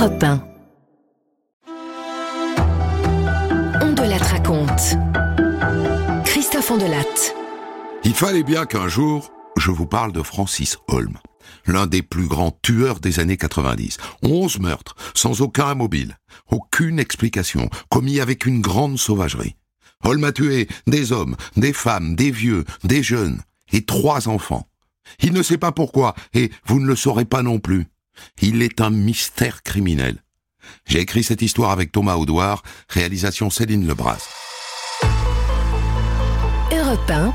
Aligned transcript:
Europe 0.00 0.22
1. 0.22 0.42
On 3.82 3.92
de 3.92 4.30
raconte. 4.30 4.96
Christophe 6.24 6.70
Ondelatte. 6.70 7.34
Il 8.04 8.14
fallait 8.14 8.42
bien 8.42 8.64
qu'un 8.64 8.88
jour, 8.88 9.30
je 9.58 9.70
vous 9.70 9.84
parle 9.84 10.12
de 10.12 10.22
Francis 10.22 10.78
Holm, 10.88 11.18
l'un 11.66 11.86
des 11.86 12.00
plus 12.00 12.26
grands 12.26 12.56
tueurs 12.62 13.00
des 13.00 13.20
années 13.20 13.36
90. 13.36 13.98
Onze 14.22 14.58
meurtres, 14.58 14.94
sans 15.14 15.42
aucun 15.42 15.74
mobile, 15.74 16.16
aucune 16.50 16.98
explication, 16.98 17.68
commis 17.90 18.20
avec 18.20 18.46
une 18.46 18.62
grande 18.62 18.98
sauvagerie. 18.98 19.56
Holm 20.02 20.24
a 20.24 20.32
tué 20.32 20.66
des 20.86 21.12
hommes, 21.12 21.36
des 21.58 21.74
femmes, 21.74 22.16
des 22.16 22.30
vieux, 22.30 22.64
des 22.84 23.02
jeunes, 23.02 23.42
et 23.70 23.84
trois 23.84 24.28
enfants. 24.28 24.66
Il 25.22 25.34
ne 25.34 25.42
sait 25.42 25.58
pas 25.58 25.72
pourquoi, 25.72 26.14
et 26.32 26.50
vous 26.64 26.80
ne 26.80 26.86
le 26.86 26.96
saurez 26.96 27.26
pas 27.26 27.42
non 27.42 27.58
plus. 27.58 27.86
Il 28.40 28.62
est 28.62 28.80
un 28.80 28.90
mystère 28.90 29.62
criminel. 29.62 30.22
J'ai 30.86 31.00
écrit 31.00 31.24
cette 31.24 31.42
histoire 31.42 31.70
avec 31.70 31.92
Thomas 31.92 32.16
Audouard, 32.16 32.62
réalisation 32.88 33.50
Céline 33.50 33.86
Lebras. 33.86 34.28
Europe 36.72 37.10
1. 37.10 37.32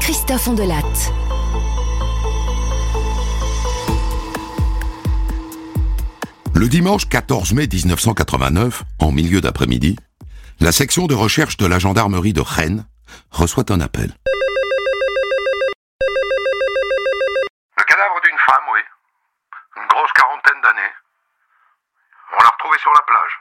Christophe 0.00 0.48
Ondelatte. 0.48 1.12
Le 6.54 6.68
dimanche 6.68 7.06
14 7.08 7.52
mai 7.52 7.66
1989, 7.70 8.82
en 8.98 9.12
milieu 9.12 9.42
d'après-midi, 9.42 9.96
la 10.58 10.72
section 10.72 11.06
de 11.06 11.14
recherche 11.14 11.58
de 11.58 11.66
la 11.66 11.78
gendarmerie 11.78 12.32
de 12.32 12.40
Rennes 12.40 12.86
reçoit 13.30 13.70
un 13.70 13.80
appel. 13.80 14.14
Le 17.76 17.84
cadavre 17.84 18.20
d'une 18.22 18.38
femme, 18.38 18.64
oui. 18.72 18.80
Une 19.76 19.86
grosse 19.88 20.12
quarantaine 20.12 20.60
d'années. 20.62 20.92
On 22.32 22.42
l'a 22.42 22.48
retrouvée 22.48 22.78
sur 22.78 22.92
la 22.94 23.02
plage. 23.06 23.34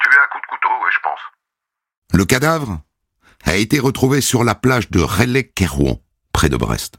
Tuée 0.00 0.18
à 0.24 0.26
coups 0.28 0.42
de 0.42 0.46
couteau, 0.46 0.70
oui, 0.82 0.90
je 0.94 1.00
pense. 1.00 1.20
Le 2.12 2.24
cadavre 2.24 2.80
a 3.44 3.56
été 3.56 3.78
retrouvé 3.78 4.20
sur 4.20 4.42
la 4.42 4.54
plage 4.54 4.90
de 4.90 5.00
Rellec-Kerouan, 5.00 6.00
près 6.32 6.48
de 6.48 6.56
Brest. 6.56 6.96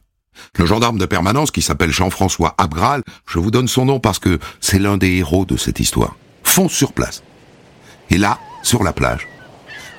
Le 0.57 0.65
gendarme 0.65 0.97
de 0.97 1.05
permanence, 1.05 1.51
qui 1.51 1.61
s'appelle 1.61 1.91
Jean-François 1.91 2.55
Abgral, 2.57 3.03
je 3.27 3.39
vous 3.39 3.51
donne 3.51 3.67
son 3.67 3.85
nom 3.85 3.99
parce 3.99 4.19
que 4.19 4.39
c'est 4.61 4.79
l'un 4.79 4.97
des 4.97 5.17
héros 5.17 5.45
de 5.45 5.57
cette 5.57 5.79
histoire, 5.79 6.15
fonce 6.43 6.71
sur 6.71 6.93
place. 6.93 7.23
Et 8.09 8.17
là, 8.17 8.39
sur 8.63 8.83
la 8.83 8.93
plage, 8.93 9.27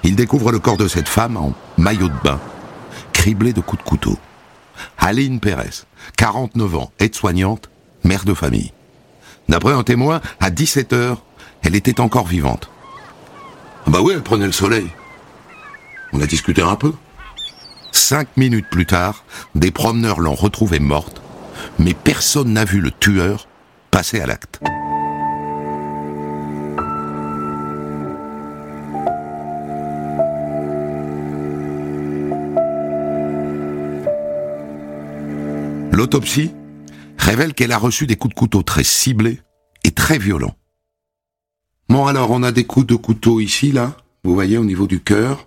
il 0.03 0.17
découvre 0.17 0.51
le 0.51 0.59
corps 0.59 0.79
de 0.79 0.89
cette 0.89 1.09
femme 1.09 1.37
en 1.37 1.55
maillot 1.77 2.09
de 2.09 2.23
bain, 2.25 2.41
criblé 3.13 3.53
de 3.53 3.61
coups 3.61 3.85
de 3.85 3.89
couteau. 3.89 4.19
Aline 4.99 5.41
Pérez, 5.41 5.85
49 6.17 6.75
ans, 6.75 6.93
aide-soignante, 6.99 7.69
mère 8.03 8.25
de 8.25 8.35
famille. 8.35 8.73
D'après 9.49 9.75
un 9.75 9.83
témoin, 9.83 10.23
à 10.41 10.51
17 10.51 10.95
heures, 10.95 11.23
elle 11.63 11.77
était 11.77 12.01
encore 12.01 12.27
vivante. 12.27 12.71
Ah 13.87 13.91
bah 13.91 14.01
oui, 14.03 14.15
elle 14.15 14.23
prenait 14.23 14.47
le 14.47 14.53
soleil. 14.53 14.89
On 16.13 16.21
a 16.21 16.27
discuté 16.27 16.63
un 16.63 16.77
peu. 16.77 16.93
Cinq 17.91 18.37
minutes 18.37 18.69
plus 18.71 18.87
tard, 18.87 19.25
des 19.55 19.71
promeneurs 19.71 20.21
l'ont 20.21 20.35
retrouvée 20.35 20.81
morte, 20.81 21.23
mais 21.79 21.95
personne 21.95 22.53
n'a 22.53 22.65
vu 22.65 22.81
le 22.81 22.91
tueur 22.91 23.49
passer 23.91 24.21
à 24.21 24.27
l'acte. 24.27 24.61
L'autopsie 35.93 36.53
révèle 37.19 37.55
qu'elle 37.55 37.73
a 37.73 37.79
reçu 37.79 38.07
des 38.07 38.17
coups 38.17 38.35
de 38.35 38.39
couteau 38.39 38.63
très 38.63 38.85
ciblés 38.85 39.41
et 39.85 39.93
très 39.93 40.19
violents. 40.19 40.57
Bon 41.89 42.07
alors, 42.07 42.31
on 42.31 42.43
a 42.43 42.53
des 42.53 42.65
coups 42.65 42.87
de 42.87 42.97
couteau 42.97 43.41
ici, 43.41 43.73
là, 43.73 43.97
vous 44.25 44.35
voyez, 44.35 44.57
au 44.57 44.65
niveau 44.65 44.87
du 44.87 45.01
cœur, 45.01 45.47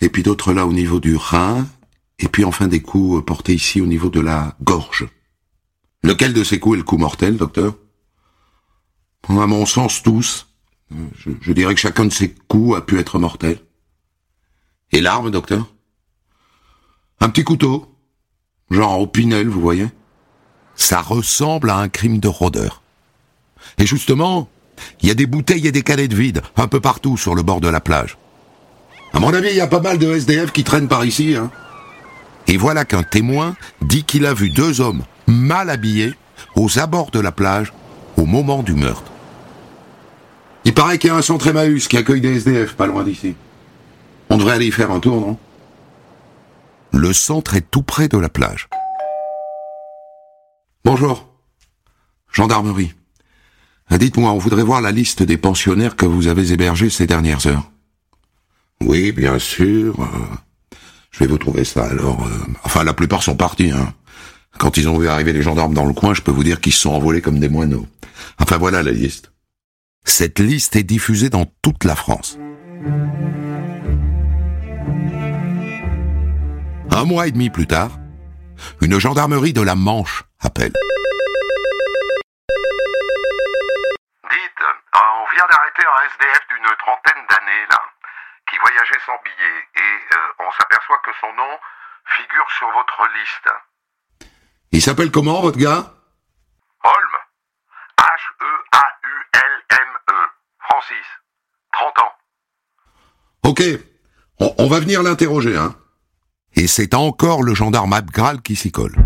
et 0.00 0.08
puis 0.08 0.22
d'autres 0.22 0.52
là 0.52 0.66
au 0.66 0.72
niveau 0.72 1.00
du 1.00 1.16
rein, 1.16 1.66
et 2.18 2.28
puis 2.28 2.44
enfin 2.44 2.68
des 2.68 2.80
coups 2.80 3.24
portés 3.24 3.54
ici 3.54 3.80
au 3.80 3.86
niveau 3.86 4.08
de 4.08 4.20
la 4.20 4.56
gorge. 4.62 5.08
Lequel 6.02 6.32
de 6.32 6.44
ces 6.44 6.58
coups 6.58 6.74
est 6.74 6.78
le 6.78 6.84
coup 6.84 6.98
mortel, 6.98 7.36
docteur? 7.36 7.74
À 9.28 9.46
mon 9.46 9.66
sens, 9.66 10.02
tous. 10.02 10.46
Je, 10.90 11.30
je 11.40 11.52
dirais 11.52 11.74
que 11.74 11.80
chacun 11.80 12.04
de 12.04 12.12
ces 12.12 12.32
coups 12.32 12.76
a 12.76 12.80
pu 12.80 12.98
être 12.98 13.18
mortel. 13.18 13.58
Et 14.92 15.00
l'arme, 15.00 15.30
docteur? 15.30 15.74
Un 17.20 17.28
petit 17.28 17.44
couteau, 17.44 17.92
genre 18.70 19.00
au 19.00 19.06
pinel, 19.06 19.48
vous 19.48 19.60
voyez? 19.60 19.88
Ça 20.76 21.00
ressemble 21.00 21.70
à 21.70 21.78
un 21.78 21.88
crime 21.88 22.20
de 22.20 22.28
rôdeur. 22.28 22.82
Et 23.78 23.86
justement, 23.86 24.48
il 25.00 25.08
y 25.08 25.10
a 25.10 25.14
des 25.14 25.26
bouteilles 25.26 25.66
et 25.66 25.72
des 25.72 25.82
canettes 25.82 26.12
vides 26.12 26.42
un 26.56 26.68
peu 26.68 26.80
partout 26.80 27.16
sur 27.16 27.34
le 27.34 27.42
bord 27.42 27.60
de 27.60 27.68
la 27.68 27.80
plage. 27.80 28.16
À 29.12 29.20
mon 29.20 29.32
avis, 29.32 29.48
il 29.50 29.56
y 29.56 29.60
a 29.60 29.66
pas 29.66 29.80
mal 29.80 29.98
de 29.98 30.12
SDF 30.12 30.52
qui 30.52 30.64
traînent 30.64 30.88
par 30.88 31.04
ici. 31.04 31.34
Hein. 31.36 31.50
Et 32.46 32.56
voilà 32.56 32.84
qu'un 32.84 33.02
témoin 33.02 33.56
dit 33.82 34.04
qu'il 34.04 34.26
a 34.26 34.34
vu 34.34 34.50
deux 34.50 34.80
hommes 34.80 35.02
mal 35.26 35.70
habillés 35.70 36.14
aux 36.54 36.78
abords 36.78 37.10
de 37.10 37.20
la 37.20 37.32
plage 37.32 37.72
au 38.16 38.26
moment 38.26 38.62
du 38.62 38.74
meurtre. 38.74 39.10
Il 40.64 40.74
paraît 40.74 40.98
qu'il 40.98 41.08
y 41.08 41.12
a 41.12 41.16
un 41.16 41.22
centre 41.22 41.46
Emmaüs 41.46 41.88
qui 41.88 41.96
accueille 41.96 42.20
des 42.20 42.36
SDF 42.36 42.74
pas 42.74 42.86
loin 42.86 43.04
d'ici. 43.04 43.34
On 44.30 44.36
devrait 44.36 44.54
aller 44.54 44.66
y 44.66 44.72
faire 44.72 44.90
un 44.90 45.00
tour, 45.00 45.20
non? 45.20 45.38
Le 46.92 47.12
centre 47.12 47.54
est 47.54 47.70
tout 47.70 47.82
près 47.82 48.08
de 48.08 48.18
la 48.18 48.28
plage. 48.28 48.68
Bonjour. 50.84 51.28
Gendarmerie. 52.32 52.94
Dites-moi, 53.90 54.30
on 54.30 54.38
voudrait 54.38 54.62
voir 54.62 54.80
la 54.80 54.92
liste 54.92 55.22
des 55.22 55.36
pensionnaires 55.36 55.96
que 55.96 56.06
vous 56.06 56.26
avez 56.26 56.52
hébergés 56.52 56.90
ces 56.90 57.06
dernières 57.06 57.46
heures. 57.46 57.70
Oui, 58.80 59.12
bien 59.12 59.38
sûr. 59.38 60.00
euh, 60.00 60.06
je 61.10 61.20
vais 61.20 61.26
vous 61.26 61.38
trouver 61.38 61.64
ça 61.64 61.84
alors. 61.86 62.26
euh, 62.26 62.30
enfin, 62.64 62.84
la 62.84 62.92
plupart 62.94 63.22
sont 63.22 63.36
partis. 63.36 63.70
Hein. 63.72 63.94
Quand 64.58 64.76
ils 64.76 64.88
ont 64.88 64.98
vu 64.98 65.08
arriver 65.08 65.32
les 65.32 65.42
gendarmes 65.42 65.74
dans 65.74 65.84
le 65.84 65.92
coin, 65.92 66.14
je 66.14 66.22
peux 66.22 66.30
vous 66.30 66.44
dire 66.44 66.60
qu'ils 66.60 66.72
se 66.72 66.80
sont 66.80 66.92
envolés 66.92 67.20
comme 67.22 67.38
des 67.40 67.48
moineaux. 67.48 67.86
Enfin, 68.38 68.56
voilà 68.58 68.82
la 68.82 68.92
liste. 68.92 69.32
Cette 70.04 70.38
liste 70.38 70.76
est 70.76 70.82
diffusée 70.84 71.30
dans 71.30 71.46
toute 71.62 71.84
la 71.84 71.96
France. 71.96 72.38
Un 76.90 77.04
mois 77.04 77.26
et 77.26 77.32
demi 77.32 77.50
plus 77.50 77.66
tard, 77.66 77.90
une 78.80 78.98
gendarmerie 78.98 79.52
de 79.52 79.60
la 79.60 79.74
Manche 79.74 80.24
appelle. 80.40 80.72
Dites, 84.30 84.60
euh, 84.62 84.72
on 84.94 85.34
vient 85.34 85.44
d'arrêter 85.50 85.82
un 85.84 86.00
SDF 86.08 86.40
d'une 86.48 86.70
trentaine 86.78 87.22
d'années, 87.28 87.66
là, 87.70 87.80
qui 88.56 88.62
voyageait 88.62 89.00
sans 89.04 89.18
billet, 89.22 89.58
et 89.76 90.14
euh, 90.14 90.46
on 90.46 90.50
s'aperçoit 90.52 90.98
que 91.04 91.10
son 91.20 91.32
nom 91.34 91.58
figure 92.16 92.50
sur 92.56 92.68
votre 92.72 93.06
liste. 93.18 93.50
Il 94.72 94.80
s'appelle 94.80 95.10
comment, 95.10 95.42
votre 95.42 95.58
gars? 95.58 95.92
Holm. 96.84 97.14
E 97.98 98.02
H-E-A-U-L-M-E. 98.48 99.34
Francis. 100.60 101.06
30 101.72 101.98
ans. 101.98 102.12
Ok, 103.44 103.62
on, 104.40 104.54
on 104.58 104.68
va 104.68 104.80
venir 104.80 105.02
l'interroger, 105.02 105.56
hein. 105.56 105.74
Et 106.54 106.66
c'est 106.66 106.94
encore 106.94 107.42
le 107.42 107.54
gendarme 107.54 107.92
Abgral 107.92 108.40
qui 108.40 108.56
s'y 108.56 108.72
colle. 108.72 108.96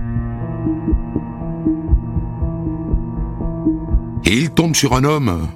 Et 4.25 4.35
il 4.35 4.55
tombe 4.55 4.77
sur 4.77 4.95
un 4.95 5.03
homme, 5.03 5.49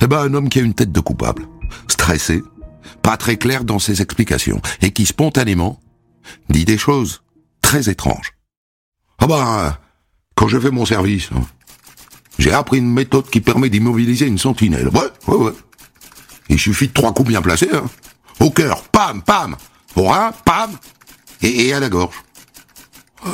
eh 0.00 0.06
ben 0.06 0.20
un 0.20 0.32
homme 0.32 0.48
qui 0.48 0.60
a 0.60 0.62
une 0.62 0.74
tête 0.74 0.92
de 0.92 1.00
coupable, 1.00 1.46
stressé, 1.88 2.42
pas 3.02 3.16
très 3.16 3.36
clair 3.36 3.64
dans 3.64 3.78
ses 3.78 4.02
explications, 4.02 4.60
et 4.82 4.92
qui 4.92 5.06
spontanément 5.06 5.80
dit 6.48 6.64
des 6.64 6.78
choses 6.78 7.22
très 7.62 7.88
étranges. 7.88 8.34
Ah 9.18 9.26
ben, 9.26 9.78
quand 10.34 10.48
j'ai 10.48 10.60
fait 10.60 10.70
mon 10.70 10.86
service, 10.86 11.28
hein, 11.34 11.42
j'ai 12.38 12.52
appris 12.52 12.78
une 12.78 12.90
méthode 12.90 13.28
qui 13.28 13.40
permet 13.40 13.68
d'immobiliser 13.68 14.26
une 14.26 14.38
sentinelle. 14.38 14.88
Ouais, 14.88 15.10
ouais, 15.26 15.36
ouais. 15.36 15.52
Il 16.48 16.58
suffit 16.58 16.88
de 16.88 16.92
trois 16.92 17.12
coups 17.12 17.28
bien 17.28 17.42
placés, 17.42 17.68
hein. 17.72 17.84
Au 18.40 18.50
cœur, 18.50 18.82
pam, 18.88 19.22
pam. 19.22 19.56
Au 19.94 20.04
rein, 20.04 20.32
pam. 20.44 20.70
Et, 21.42 21.72
à 21.72 21.80
la 21.80 21.88
gorge. 21.88 22.16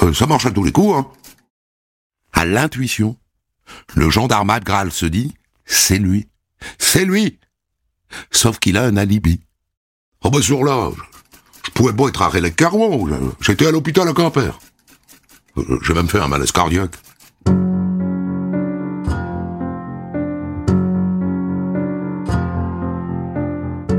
Euh, 0.03 0.13
ça 0.13 0.27
marche 0.27 0.47
à 0.47 0.51
tous 0.51 0.65
les 0.65 0.73
coups, 0.73 0.97
hein. 0.97 1.07
À 2.33 2.45
l'intuition, 2.45 3.17
le 3.95 4.11
gendarme 4.11 4.51
Adgral 4.51 4.91
se 4.93 5.07
dit, 5.07 5.35
c'est 5.65 5.99
lui. 5.99 6.29
C'est 6.79 7.05
lui. 7.05 7.39
Sauf 8.31 8.59
qu'il 8.59 8.77
a 8.77 8.85
un 8.85 8.97
alibi. 8.97 9.46
Oh 10.25 10.31
ben 10.31 10.41
ce 10.41 10.47
jour-là, 10.47 10.91
je, 11.65 11.71
pouvais 11.73 11.93
pas 11.93 12.09
être 12.09 12.23
à 12.23 12.29
Rélec 12.29 12.57
Carouan, 12.57 13.07
j'étais 13.41 13.67
à 13.67 13.71
l'hôpital 13.71 14.09
à 14.09 14.13
Quimper. 14.13 14.59
Euh, 15.59 15.79
J'ai 15.83 15.95
même 15.95 16.09
fait 16.09 16.19
un 16.19 16.29
malaise 16.29 16.53
cardiaque. 16.53 16.97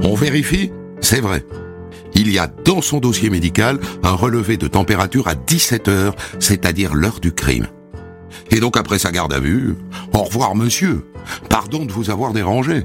On 0.03 0.15
vérifie, 0.15 0.71
c'est 1.01 1.21
vrai. 1.21 1.45
Il 2.15 2.31
y 2.31 2.39
a 2.39 2.47
dans 2.47 2.81
son 2.81 2.99
dossier 2.99 3.29
médical 3.29 3.79
un 4.03 4.13
relevé 4.13 4.57
de 4.57 4.67
température 4.67 5.27
à 5.27 5.35
17 5.35 5.87
heures, 5.87 6.15
c'est-à-dire 6.39 6.95
l'heure 6.95 7.19
du 7.19 7.31
crime. 7.31 7.67
Et 8.49 8.59
donc 8.59 8.77
après 8.77 8.99
sa 8.99 9.11
garde 9.11 9.33
à 9.33 9.39
vue, 9.39 9.75
au 10.13 10.23
revoir 10.23 10.55
monsieur, 10.55 11.05
pardon 11.49 11.85
de 11.85 11.91
vous 11.91 12.09
avoir 12.09 12.33
dérangé. 12.33 12.83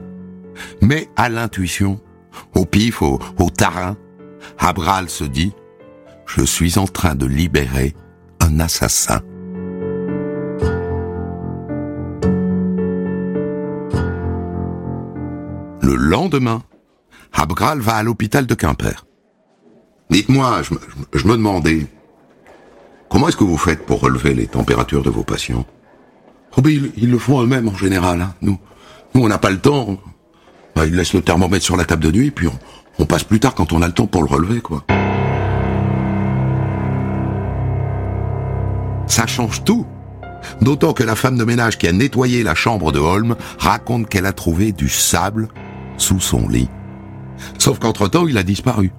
Mais 0.81 1.08
à 1.17 1.29
l'intuition, 1.29 2.00
au 2.55 2.64
pif, 2.64 3.02
au, 3.02 3.19
tarin, 3.50 3.96
Abral 4.58 5.08
se 5.08 5.25
dit, 5.25 5.52
je 6.26 6.43
suis 6.43 6.79
en 6.79 6.87
train 6.87 7.14
de 7.14 7.26
libérer 7.26 7.94
un 8.40 8.61
assassin. 8.61 9.20
Le 15.82 15.94
lendemain, 15.96 16.62
Abgral 17.32 17.81
va 17.81 17.96
à 17.96 18.02
l'hôpital 18.02 18.46
de 18.46 18.55
Quimper. 18.55 19.05
Dites-moi, 20.11 20.62
je, 20.62 20.75
me- 20.75 21.37
demandais, 21.37 21.87
comment 23.08 23.29
est-ce 23.29 23.37
que 23.37 23.44
vous 23.44 23.56
faites 23.58 23.84
pour 23.87 24.00
relever 24.00 24.34
les 24.34 24.46
températures 24.46 25.02
de 25.02 25.11
vos 25.11 25.25
patients? 25.25 25.67
Oh 26.56 26.61
ils, 26.67 26.93
ils 26.96 27.11
le 27.11 27.19
font 27.19 27.43
eux-mêmes 27.43 27.69
en 27.69 27.76
général. 27.76 28.20
hein. 28.20 28.34
Nous, 28.43 28.58
nous, 29.14 29.23
on 29.25 29.29
n'a 29.29 29.38
pas 29.38 29.50
le 29.50 29.58
temps. 29.58 29.99
Ils 30.76 30.94
laissent 30.96 31.14
le 31.14 31.22
thermomètre 31.22 31.64
sur 31.64 31.76
la 31.76 31.84
table 31.84 32.02
de 32.02 32.10
nuit, 32.10 32.30
puis 32.30 32.48
on, 32.48 32.58
on 32.98 33.06
passe 33.06 33.24
plus 33.24 33.40
tard 33.40 33.54
quand 33.54 33.72
on 33.72 33.82
a 33.82 33.86
le 33.86 33.92
temps 33.92 34.06
pour 34.06 34.22
le 34.22 34.28
relever, 34.28 34.60
quoi. 34.60 34.84
Ça 39.06 39.26
change 39.26 39.62
tout. 39.64 39.86
D'autant 40.60 40.92
que 40.92 41.02
la 41.04 41.14
femme 41.14 41.36
de 41.38 41.44
ménage 41.44 41.78
qui 41.78 41.86
a 41.86 41.92
nettoyé 41.92 42.42
la 42.42 42.54
chambre 42.54 42.90
de 42.92 42.98
Holm 42.98 43.36
raconte 43.58 44.08
qu'elle 44.08 44.26
a 44.26 44.32
trouvé 44.32 44.72
du 44.72 44.88
sable 44.88 45.48
sous 45.98 46.20
son 46.20 46.48
lit. 46.48 46.69
Sauf 47.58 47.78
qu'entre-temps, 47.78 48.26
il 48.26 48.38
a 48.38 48.42
disparu. 48.42 48.90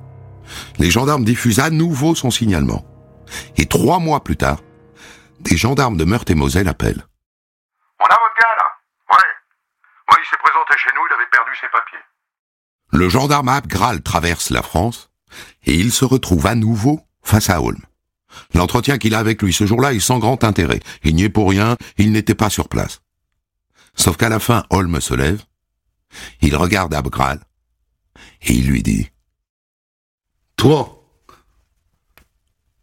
Les 0.77 0.91
gendarmes 0.91 1.25
diffusent 1.25 1.59
à 1.59 1.69
nouveau 1.69 2.15
son 2.15 2.31
signalement. 2.31 2.85
Et 3.57 3.65
trois 3.65 3.99
mois 3.99 4.23
plus 4.23 4.37
tard, 4.37 4.59
des 5.39 5.57
gendarmes 5.57 5.97
de 5.97 6.05
Meurthe-et-Moselle 6.05 6.67
appellent. 6.67 7.03
On 7.99 8.05
a 8.05 8.09
votre 8.09 8.35
gars, 8.39 8.55
là 8.57 9.17
Ouais. 9.17 10.17
Le 12.91 13.09
gendarme 13.09 13.49
Abgral 13.49 14.01
traverse 14.01 14.49
la 14.49 14.61
France 14.61 15.09
et 15.65 15.73
il 15.73 15.91
se 15.91 16.05
retrouve 16.05 16.45
à 16.45 16.55
nouveau 16.55 17.01
face 17.23 17.49
à 17.49 17.61
Holm. 17.61 17.81
L'entretien 18.53 18.97
qu'il 18.97 19.15
a 19.15 19.19
avec 19.19 19.41
lui 19.41 19.51
ce 19.51 19.65
jour-là 19.65 19.93
est 19.93 19.99
sans 19.99 20.19
grand 20.19 20.43
intérêt. 20.43 20.79
Il 21.03 21.15
n'y 21.15 21.23
est 21.23 21.29
pour 21.29 21.49
rien, 21.49 21.75
il 21.97 22.11
n'était 22.11 22.35
pas 22.35 22.49
sur 22.49 22.69
place. 22.69 23.01
Sauf 23.95 24.17
qu'à 24.17 24.29
la 24.29 24.39
fin, 24.39 24.63
Holm 24.69 25.01
se 25.01 25.13
lève, 25.13 25.43
il 26.41 26.55
regarde 26.55 26.93
Abgral 26.93 27.39
et 28.43 28.53
il 28.53 28.67
lui 28.67 28.83
dit 28.83 29.09
Toi, 30.55 31.03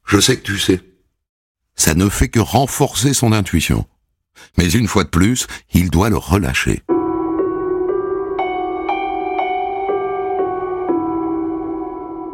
je 0.06 0.18
sais 0.18 0.36
que 0.36 0.44
tu 0.44 0.58
sais. 0.58 0.82
Ça 1.76 1.94
ne 1.94 2.08
fait 2.08 2.28
que 2.28 2.40
renforcer 2.40 3.14
son 3.14 3.32
intuition. 3.32 3.86
Mais 4.58 4.70
une 4.70 4.88
fois 4.88 5.04
de 5.04 5.08
plus, 5.08 5.46
il 5.72 5.90
doit 5.90 6.10
le 6.10 6.16
relâcher. 6.16 6.82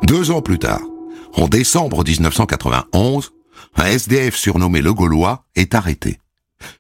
Deux 0.07 0.31
ans 0.31 0.41
plus 0.41 0.61
tard, 0.61 0.83
en 1.35 1.49
décembre 1.49 2.05
1991, 2.05 3.33
un 3.75 3.87
SDF 3.87 4.37
surnommé 4.37 4.81
Le 4.81 4.95
Gaulois 4.95 5.49
est 5.57 5.75
arrêté. 5.75 6.21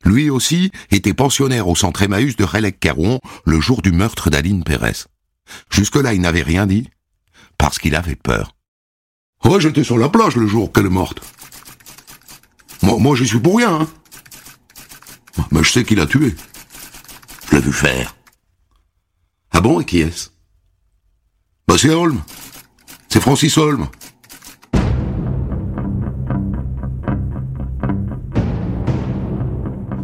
Lui 0.04 0.30
aussi 0.30 0.70
était 0.92 1.12
pensionnaire 1.12 1.66
au 1.66 1.74
centre 1.74 2.02
Emmaüs 2.02 2.36
de 2.36 2.44
Rélec-Caron 2.44 3.18
le 3.44 3.60
jour 3.60 3.82
du 3.82 3.90
meurtre 3.90 4.30
d'Aline 4.30 4.62
Pérez. 4.62 5.08
Jusque-là, 5.70 6.14
il 6.14 6.20
n'avait 6.20 6.44
rien 6.44 6.66
dit, 6.66 6.88
parce 7.58 7.80
qu'il 7.80 7.96
avait 7.96 8.14
peur. 8.14 8.54
Ouais, 9.44 9.60
j'étais 9.60 9.82
sur 9.82 9.98
la 9.98 10.08
plage 10.08 10.36
le 10.36 10.46
jour 10.46 10.72
qu'elle 10.72 10.86
est 10.86 10.88
morte. 10.88 11.20
Moi, 12.82 12.96
moi 13.00 13.16
j'y 13.16 13.26
suis 13.26 13.40
pour 13.40 13.56
rien, 13.56 13.80
hein. 13.80 13.88
Mais 15.50 15.64
je 15.64 15.72
sais 15.72 15.84
qu'il 15.84 15.98
a 15.98 16.06
tué. 16.06 16.32
Je 17.50 17.56
l'ai 17.56 17.62
vu 17.62 17.72
faire. 17.72 18.14
Ah 19.50 19.60
bon, 19.60 19.80
et 19.80 19.84
qui 19.84 19.98
est-ce? 19.98 20.28
Bah 21.66 21.74
c'est 21.76 21.90
Holm. 21.90 22.22
C'est 23.16 23.22
Francis 23.22 23.56
Holm. 23.56 23.86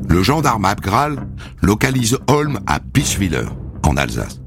Le 0.08 0.22
gendarme 0.22 0.64
Abgral 0.64 1.28
localise 1.60 2.16
Holm 2.26 2.60
à 2.66 2.78
Bischwiller, 2.78 3.44
en 3.82 3.98
Alsace. 3.98 4.40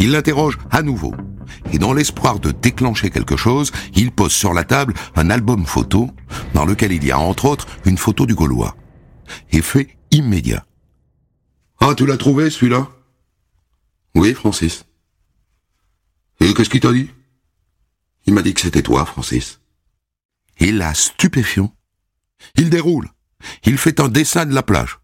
Il 0.00 0.10
l'interroge 0.10 0.58
à 0.72 0.82
nouveau. 0.82 1.14
Et 1.72 1.78
dans 1.78 1.92
l'espoir 1.92 2.40
de 2.40 2.50
déclencher 2.50 3.10
quelque 3.10 3.36
chose, 3.36 3.70
il 3.94 4.10
pose 4.10 4.32
sur 4.32 4.52
la 4.52 4.64
table 4.64 4.94
un 5.14 5.30
album 5.30 5.64
photo 5.64 6.10
dans 6.54 6.64
lequel 6.64 6.90
il 6.90 7.04
y 7.04 7.12
a 7.12 7.20
entre 7.20 7.44
autres 7.44 7.68
une 7.84 7.98
photo 7.98 8.26
du 8.26 8.34
Gaulois. 8.34 8.74
Effet 9.52 9.96
immédiat. 10.10 10.66
Ah, 11.78 11.94
tu 11.96 12.04
l'as 12.04 12.16
trouvé 12.16 12.50
celui-là? 12.50 12.88
Oui, 14.16 14.34
Francis. 14.34 14.86
Et 16.40 16.52
qu'est-ce 16.52 16.68
qu'il 16.68 16.80
t'a 16.80 16.92
dit? 16.92 17.10
Il 18.28 18.34
m'a 18.34 18.42
dit 18.42 18.52
que 18.52 18.60
c'était 18.60 18.82
toi, 18.82 19.06
Francis. 19.06 19.58
Et 20.58 20.70
là, 20.70 20.92
stupéfiant, 20.92 21.74
il 22.56 22.68
déroule. 22.68 23.08
Il 23.64 23.78
fait 23.78 24.00
un 24.00 24.08
dessin 24.08 24.44
de 24.44 24.54
la 24.54 24.62
plage. 24.62 24.98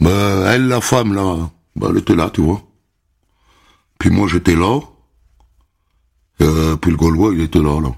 Bah, 0.00 0.44
elle, 0.46 0.66
la 0.66 0.80
femme, 0.80 1.12
là, 1.12 1.50
bah, 1.76 1.88
elle 1.90 1.98
était 1.98 2.14
là, 2.14 2.30
tu 2.30 2.40
vois. 2.40 2.66
Puis 3.98 4.08
moi, 4.08 4.28
j'étais 4.28 4.54
là. 4.54 4.80
Euh, 6.40 6.74
puis 6.76 6.90
le 6.90 6.96
Gaulois, 6.96 7.34
il 7.34 7.42
était 7.42 7.60
là, 7.60 7.82
là. 7.82 7.94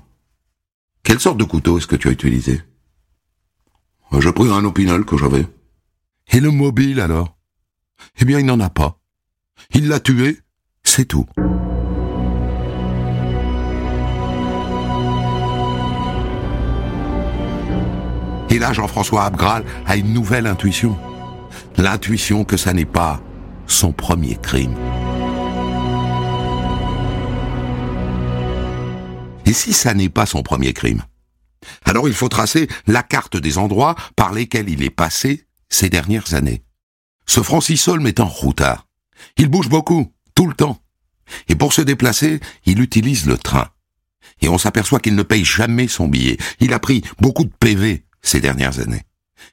Quelle 1.04 1.20
sorte 1.20 1.38
de 1.38 1.44
couteau 1.44 1.78
est-ce 1.78 1.86
que 1.86 1.94
tu 1.94 2.08
as 2.08 2.10
utilisé? 2.10 2.60
Euh, 4.12 4.20
J'ai 4.20 4.32
pris 4.32 4.50
un 4.50 4.64
opinel 4.64 5.04
que 5.04 5.16
j'avais. 5.16 5.46
Et 6.32 6.40
le 6.40 6.50
mobile, 6.50 6.98
alors? 6.98 7.38
Eh 8.18 8.24
bien, 8.24 8.40
il 8.40 8.46
n'en 8.46 8.58
a 8.58 8.68
pas. 8.68 8.98
Il 9.72 9.86
l'a 9.86 10.00
tué, 10.00 10.40
c'est 10.82 11.04
tout. 11.04 11.26
Et 18.54 18.60
là, 18.60 18.72
Jean-François 18.72 19.24
Abgral 19.24 19.64
a 19.84 19.96
une 19.96 20.12
nouvelle 20.12 20.46
intuition. 20.46 20.96
L'intuition 21.76 22.44
que 22.44 22.56
ça 22.56 22.72
n'est 22.72 22.84
pas 22.84 23.20
son 23.66 23.90
premier 23.90 24.36
crime. 24.36 24.76
Et 29.44 29.52
si 29.52 29.72
ça 29.72 29.92
n'est 29.92 30.08
pas 30.08 30.24
son 30.24 30.44
premier 30.44 30.72
crime? 30.72 31.02
Alors 31.84 32.06
il 32.06 32.14
faut 32.14 32.28
tracer 32.28 32.68
la 32.86 33.02
carte 33.02 33.36
des 33.36 33.58
endroits 33.58 33.96
par 34.14 34.32
lesquels 34.32 34.68
il 34.68 34.84
est 34.84 34.90
passé 34.90 35.48
ces 35.68 35.88
dernières 35.88 36.34
années. 36.34 36.62
Ce 37.26 37.42
Francis 37.42 37.88
Holm 37.88 38.06
est 38.06 38.20
un 38.20 38.22
routard. 38.22 38.86
Il 39.36 39.48
bouge 39.48 39.68
beaucoup, 39.68 40.12
tout 40.36 40.46
le 40.46 40.54
temps. 40.54 40.78
Et 41.48 41.56
pour 41.56 41.72
se 41.72 41.82
déplacer, 41.82 42.38
il 42.66 42.80
utilise 42.80 43.26
le 43.26 43.36
train. 43.36 43.66
Et 44.42 44.48
on 44.48 44.58
s'aperçoit 44.58 45.00
qu'il 45.00 45.16
ne 45.16 45.24
paye 45.24 45.44
jamais 45.44 45.88
son 45.88 46.06
billet. 46.06 46.36
Il 46.60 46.72
a 46.72 46.78
pris 46.78 47.02
beaucoup 47.18 47.44
de 47.44 47.52
PV 47.58 48.03
ces 48.24 48.40
dernières 48.40 48.80
années. 48.80 49.02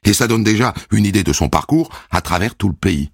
Et 0.04 0.12
ça 0.12 0.26
donne 0.26 0.42
déjà 0.42 0.74
une 0.90 1.06
idée 1.06 1.22
de 1.22 1.32
son 1.32 1.48
parcours 1.48 1.90
à 2.10 2.20
travers 2.20 2.56
tout 2.56 2.68
le 2.68 2.74
pays. 2.74 3.10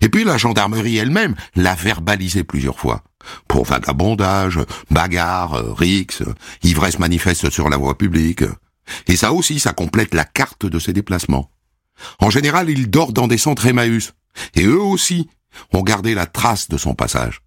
Et 0.00 0.08
puis 0.08 0.24
la 0.24 0.38
gendarmerie 0.38 0.96
elle-même 0.96 1.36
l'a 1.54 1.74
verbalisé 1.74 2.42
plusieurs 2.42 2.78
fois. 2.78 3.04
Pour 3.48 3.64
vagabondage, 3.64 4.58
bagarre, 4.90 5.76
rix, 5.76 6.22
ivresse 6.62 6.98
manifeste 6.98 7.50
sur 7.50 7.68
la 7.68 7.76
voie 7.76 7.96
publique. 7.96 8.44
Et 9.06 9.16
ça 9.16 9.32
aussi, 9.32 9.60
ça 9.60 9.72
complète 9.72 10.14
la 10.14 10.24
carte 10.24 10.66
de 10.66 10.78
ses 10.78 10.92
déplacements. 10.92 11.50
En 12.18 12.30
général, 12.30 12.68
il 12.70 12.90
dort 12.90 13.12
dans 13.12 13.28
des 13.28 13.38
centres 13.38 13.66
Emmaüs. 13.66 14.12
Et 14.54 14.64
eux 14.64 14.80
aussi 14.80 15.28
ont 15.72 15.82
gardé 15.82 16.14
la 16.14 16.26
trace 16.26 16.68
de 16.68 16.76
son 16.76 16.94
passage. 16.94 17.40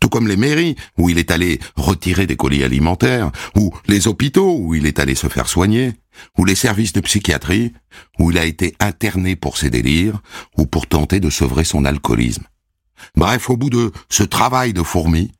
Tout 0.00 0.08
comme 0.08 0.28
les 0.28 0.36
mairies, 0.36 0.76
où 0.96 1.08
il 1.08 1.18
est 1.18 1.30
allé 1.30 1.60
retirer 1.76 2.26
des 2.26 2.36
colis 2.36 2.64
alimentaires, 2.64 3.30
ou 3.56 3.72
les 3.86 4.08
hôpitaux, 4.08 4.56
où 4.58 4.74
il 4.74 4.86
est 4.86 4.98
allé 4.98 5.14
se 5.14 5.28
faire 5.28 5.48
soigner, 5.48 5.94
ou 6.36 6.44
les 6.44 6.54
services 6.54 6.92
de 6.92 7.00
psychiatrie, 7.00 7.72
où 8.18 8.30
il 8.30 8.38
a 8.38 8.44
été 8.44 8.74
interné 8.80 9.36
pour 9.36 9.56
ses 9.56 9.70
délires, 9.70 10.20
ou 10.56 10.66
pour 10.66 10.86
tenter 10.86 11.20
de 11.20 11.30
sevrer 11.30 11.64
son 11.64 11.84
alcoolisme. 11.84 12.44
Bref, 13.16 13.50
au 13.50 13.56
bout 13.56 13.70
de 13.70 13.92
ce 14.08 14.22
travail 14.22 14.72
de 14.72 14.82
fourmi, 14.82 15.32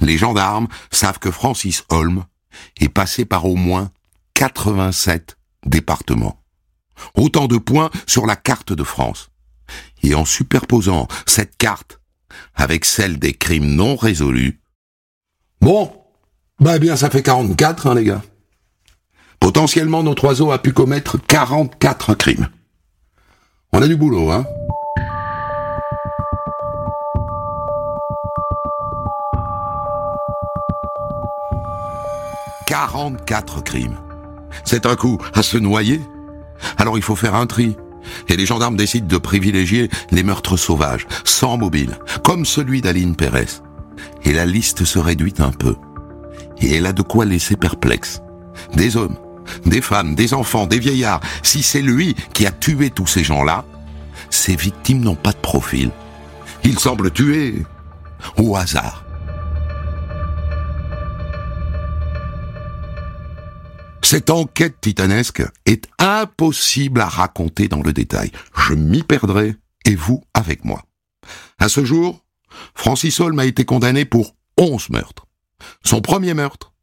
les 0.00 0.16
gendarmes 0.16 0.68
savent 0.90 1.18
que 1.18 1.30
Francis 1.30 1.84
Holm 1.88 2.24
est 2.80 2.88
passé 2.88 3.24
par 3.24 3.44
au 3.46 3.56
moins 3.56 3.90
87 4.34 5.36
départements. 5.66 6.40
Autant 7.14 7.46
de 7.46 7.58
points 7.58 7.90
sur 8.06 8.26
la 8.26 8.36
carte 8.36 8.72
de 8.72 8.84
France. 8.84 9.30
Et 10.02 10.14
en 10.14 10.24
superposant 10.24 11.08
cette 11.26 11.56
carte 11.56 12.00
avec 12.54 12.84
celle 12.84 13.18
des 13.18 13.32
crimes 13.34 13.74
non 13.74 13.96
résolus, 13.96 14.60
bon, 15.60 15.92
bah 16.60 16.78
bien 16.78 16.96
ça 16.96 17.10
fait 17.10 17.22
44, 17.22 17.86
hein 17.86 17.94
les 17.94 18.04
gars. 18.04 18.22
Potentiellement, 19.40 20.02
notre 20.02 20.24
oiseau 20.24 20.52
a 20.52 20.62
pu 20.62 20.72
commettre 20.72 21.18
44 21.18 22.14
crimes. 22.14 22.48
On 23.72 23.82
a 23.82 23.88
du 23.88 23.96
boulot, 23.96 24.30
hein 24.30 24.46
44 32.66 33.62
crimes. 33.62 33.98
C'est 34.64 34.86
un 34.86 34.96
coup 34.96 35.18
à 35.34 35.42
se 35.42 35.58
noyer. 35.58 36.00
Alors 36.78 36.96
il 36.96 37.02
faut 37.02 37.16
faire 37.16 37.34
un 37.34 37.46
tri. 37.46 37.76
Et 38.28 38.36
les 38.36 38.46
gendarmes 38.46 38.76
décident 38.76 39.06
de 39.06 39.18
privilégier 39.18 39.90
les 40.10 40.22
meurtres 40.22 40.56
sauvages, 40.56 41.06
sans 41.24 41.56
mobile, 41.56 41.98
comme 42.22 42.44
celui 42.44 42.80
d'Aline 42.80 43.16
Pérez. 43.16 43.46
Et 44.24 44.32
la 44.32 44.46
liste 44.46 44.84
se 44.84 44.98
réduit 44.98 45.34
un 45.38 45.50
peu. 45.50 45.76
Et 46.60 46.74
elle 46.74 46.86
a 46.86 46.92
de 46.92 47.02
quoi 47.02 47.24
laisser 47.24 47.56
perplexe. 47.56 48.20
Des 48.74 48.96
hommes, 48.96 49.16
des 49.66 49.80
femmes, 49.80 50.14
des 50.14 50.34
enfants, 50.34 50.66
des 50.66 50.78
vieillards. 50.78 51.20
Si 51.42 51.62
c'est 51.62 51.82
lui 51.82 52.14
qui 52.32 52.46
a 52.46 52.52
tué 52.52 52.90
tous 52.90 53.06
ces 53.06 53.24
gens-là, 53.24 53.64
ces 54.30 54.56
victimes 54.56 55.00
n'ont 55.00 55.14
pas 55.14 55.32
de 55.32 55.38
profil. 55.38 55.90
Il 56.64 56.78
semble 56.78 57.10
tuer 57.10 57.64
au 58.38 58.56
hasard. 58.56 59.03
Cette 64.14 64.30
enquête 64.30 64.80
titanesque 64.80 65.42
est 65.66 65.88
impossible 65.98 67.00
à 67.00 67.08
raconter 67.08 67.66
dans 67.66 67.82
le 67.82 67.92
détail. 67.92 68.30
Je 68.56 68.72
m'y 68.72 69.02
perdrai, 69.02 69.56
et 69.84 69.96
vous 69.96 70.22
avec 70.34 70.64
moi. 70.64 70.84
À 71.58 71.68
ce 71.68 71.84
jour, 71.84 72.24
Francis 72.76 73.18
Holm 73.18 73.40
a 73.40 73.44
été 73.44 73.64
condamné 73.64 74.04
pour 74.04 74.36
11 74.56 74.90
meurtres. 74.90 75.26
Son 75.84 76.00
premier 76.00 76.32
meurtre, 76.32 76.74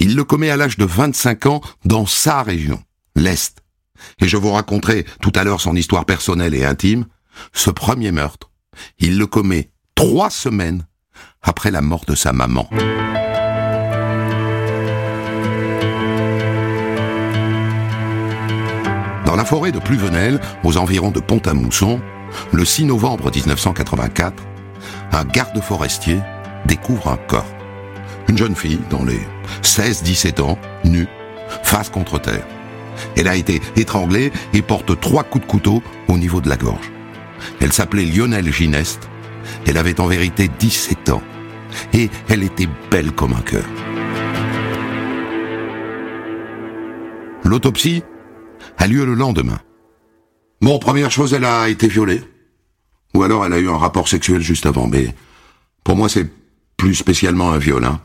il 0.00 0.16
le 0.16 0.24
commet 0.24 0.50
à 0.50 0.56
l'âge 0.56 0.76
de 0.76 0.84
25 0.84 1.46
ans 1.46 1.60
dans 1.84 2.04
sa 2.04 2.42
région, 2.42 2.82
l'Est. 3.14 3.62
Et 4.20 4.26
je 4.26 4.36
vous 4.36 4.50
raconterai 4.50 5.06
tout 5.20 5.32
à 5.36 5.44
l'heure 5.44 5.60
son 5.60 5.76
histoire 5.76 6.04
personnelle 6.04 6.52
et 6.52 6.64
intime. 6.64 7.06
Ce 7.52 7.70
premier 7.70 8.10
meurtre, 8.10 8.50
il 8.98 9.18
le 9.18 9.28
commet 9.28 9.70
trois 9.94 10.30
semaines 10.30 10.84
après 11.42 11.70
la 11.70 11.80
mort 11.80 12.06
de 12.08 12.16
sa 12.16 12.32
maman. 12.32 12.68
Dans 19.32 19.38
la 19.38 19.46
forêt 19.46 19.72
de 19.72 19.78
Pluvenel, 19.78 20.38
aux 20.62 20.76
environs 20.76 21.10
de 21.10 21.18
Pont-à-Mousson, 21.18 22.02
le 22.52 22.66
6 22.66 22.84
novembre 22.84 23.30
1984, 23.34 24.42
un 25.10 25.24
garde 25.24 25.58
forestier 25.62 26.18
découvre 26.66 27.08
un 27.08 27.16
corps. 27.16 27.46
Une 28.28 28.36
jeune 28.36 28.54
fille, 28.54 28.80
dans 28.90 29.06
les 29.06 29.20
16-17 29.62 30.42
ans, 30.42 30.58
nue, 30.84 31.08
face 31.62 31.88
contre 31.88 32.20
terre. 32.20 32.46
Elle 33.16 33.26
a 33.26 33.34
été 33.34 33.62
étranglée 33.74 34.32
et 34.52 34.60
porte 34.60 35.00
trois 35.00 35.24
coups 35.24 35.46
de 35.46 35.50
couteau 35.50 35.82
au 36.08 36.18
niveau 36.18 36.42
de 36.42 36.50
la 36.50 36.58
gorge. 36.58 36.92
Elle 37.58 37.72
s'appelait 37.72 38.04
Lionel 38.04 38.52
Gineste. 38.52 39.08
Elle 39.66 39.78
avait 39.78 39.98
en 39.98 40.08
vérité 40.08 40.50
17 40.58 41.08
ans. 41.08 41.22
Et 41.94 42.10
elle 42.28 42.42
était 42.42 42.68
belle 42.90 43.12
comme 43.12 43.32
un 43.32 43.40
cœur. 43.40 43.64
L'autopsie 47.44 48.04
a 48.78 48.86
lieu 48.86 49.04
le 49.04 49.14
lendemain. 49.14 49.60
Bon, 50.60 50.78
première 50.78 51.10
chose, 51.10 51.34
elle 51.34 51.44
a 51.44 51.68
été 51.68 51.88
violée. 51.88 52.22
Ou 53.14 53.22
alors 53.22 53.44
elle 53.44 53.52
a 53.52 53.58
eu 53.58 53.68
un 53.68 53.76
rapport 53.76 54.08
sexuel 54.08 54.40
juste 54.40 54.66
avant, 54.66 54.86
mais 54.86 55.14
pour 55.84 55.96
moi 55.96 56.08
c'est 56.08 56.30
plus 56.76 56.94
spécialement 56.94 57.52
un 57.52 57.58
viol. 57.58 57.84
Hein. 57.84 58.00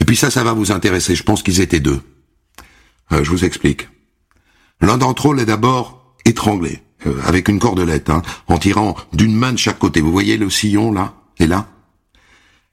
Et 0.00 0.04
puis 0.04 0.16
ça, 0.16 0.30
ça 0.30 0.44
va 0.44 0.52
vous 0.52 0.72
intéresser, 0.72 1.14
je 1.14 1.22
pense 1.22 1.42
qu'ils 1.42 1.60
étaient 1.60 1.80
deux. 1.80 2.00
Euh, 3.12 3.24
je 3.24 3.30
vous 3.30 3.44
explique. 3.44 3.88
L'un 4.80 4.98
d'entre 4.98 5.30
eux 5.30 5.34
l'est 5.34 5.44
d'abord 5.44 6.16
étranglé, 6.24 6.82
euh, 7.06 7.20
avec 7.24 7.48
une 7.48 7.58
cordelette, 7.58 8.10
hein, 8.10 8.22
en 8.48 8.58
tirant 8.58 8.96
d'une 9.12 9.34
main 9.34 9.52
de 9.52 9.58
chaque 9.58 9.78
côté. 9.78 10.00
Vous 10.00 10.12
voyez 10.12 10.36
le 10.36 10.50
sillon 10.50 10.92
là 10.92 11.14
et 11.38 11.46
là? 11.46 11.66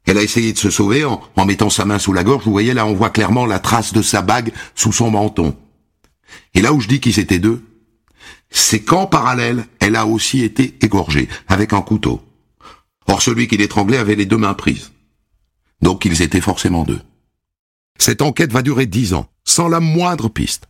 Elle 0.05 0.17
a 0.17 0.23
essayé 0.23 0.53
de 0.53 0.57
se 0.57 0.69
sauver 0.69 1.05
en, 1.05 1.21
en 1.35 1.45
mettant 1.45 1.69
sa 1.69 1.85
main 1.85 1.99
sous 1.99 2.13
la 2.13 2.23
gorge. 2.23 2.43
Vous 2.45 2.51
voyez 2.51 2.73
là, 2.73 2.85
on 2.85 2.93
voit 2.93 3.11
clairement 3.11 3.45
la 3.45 3.59
trace 3.59 3.93
de 3.93 4.01
sa 4.01 4.21
bague 4.21 4.51
sous 4.73 4.91
son 4.91 5.11
menton. 5.11 5.55
Et 6.53 6.61
là 6.61 6.73
où 6.73 6.79
je 6.79 6.87
dis 6.87 6.99
qu'ils 6.99 7.19
étaient 7.19 7.39
deux, 7.39 7.63
c'est 8.49 8.81
qu'en 8.81 9.05
parallèle, 9.05 9.65
elle 9.79 9.95
a 9.95 10.05
aussi 10.05 10.43
été 10.43 10.77
égorgée 10.81 11.29
avec 11.47 11.73
un 11.73 11.81
couteau. 11.81 12.21
Or 13.07 13.21
celui 13.21 13.47
qui 13.47 13.57
l'étranglait 13.57 13.97
avait 13.97 14.15
les 14.15 14.25
deux 14.25 14.37
mains 14.37 14.53
prises. 14.53 14.91
Donc 15.81 16.05
ils 16.05 16.21
étaient 16.21 16.41
forcément 16.41 16.83
deux. 16.83 17.01
Cette 17.97 18.21
enquête 18.21 18.51
va 18.51 18.61
durer 18.61 18.85
dix 18.85 19.13
ans, 19.13 19.27
sans 19.43 19.67
la 19.67 19.79
moindre 19.79 20.29
piste, 20.29 20.69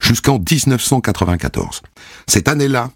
jusqu'en 0.00 0.38
1994. 0.38 1.82
Cette 2.26 2.48
année-là, 2.48 2.90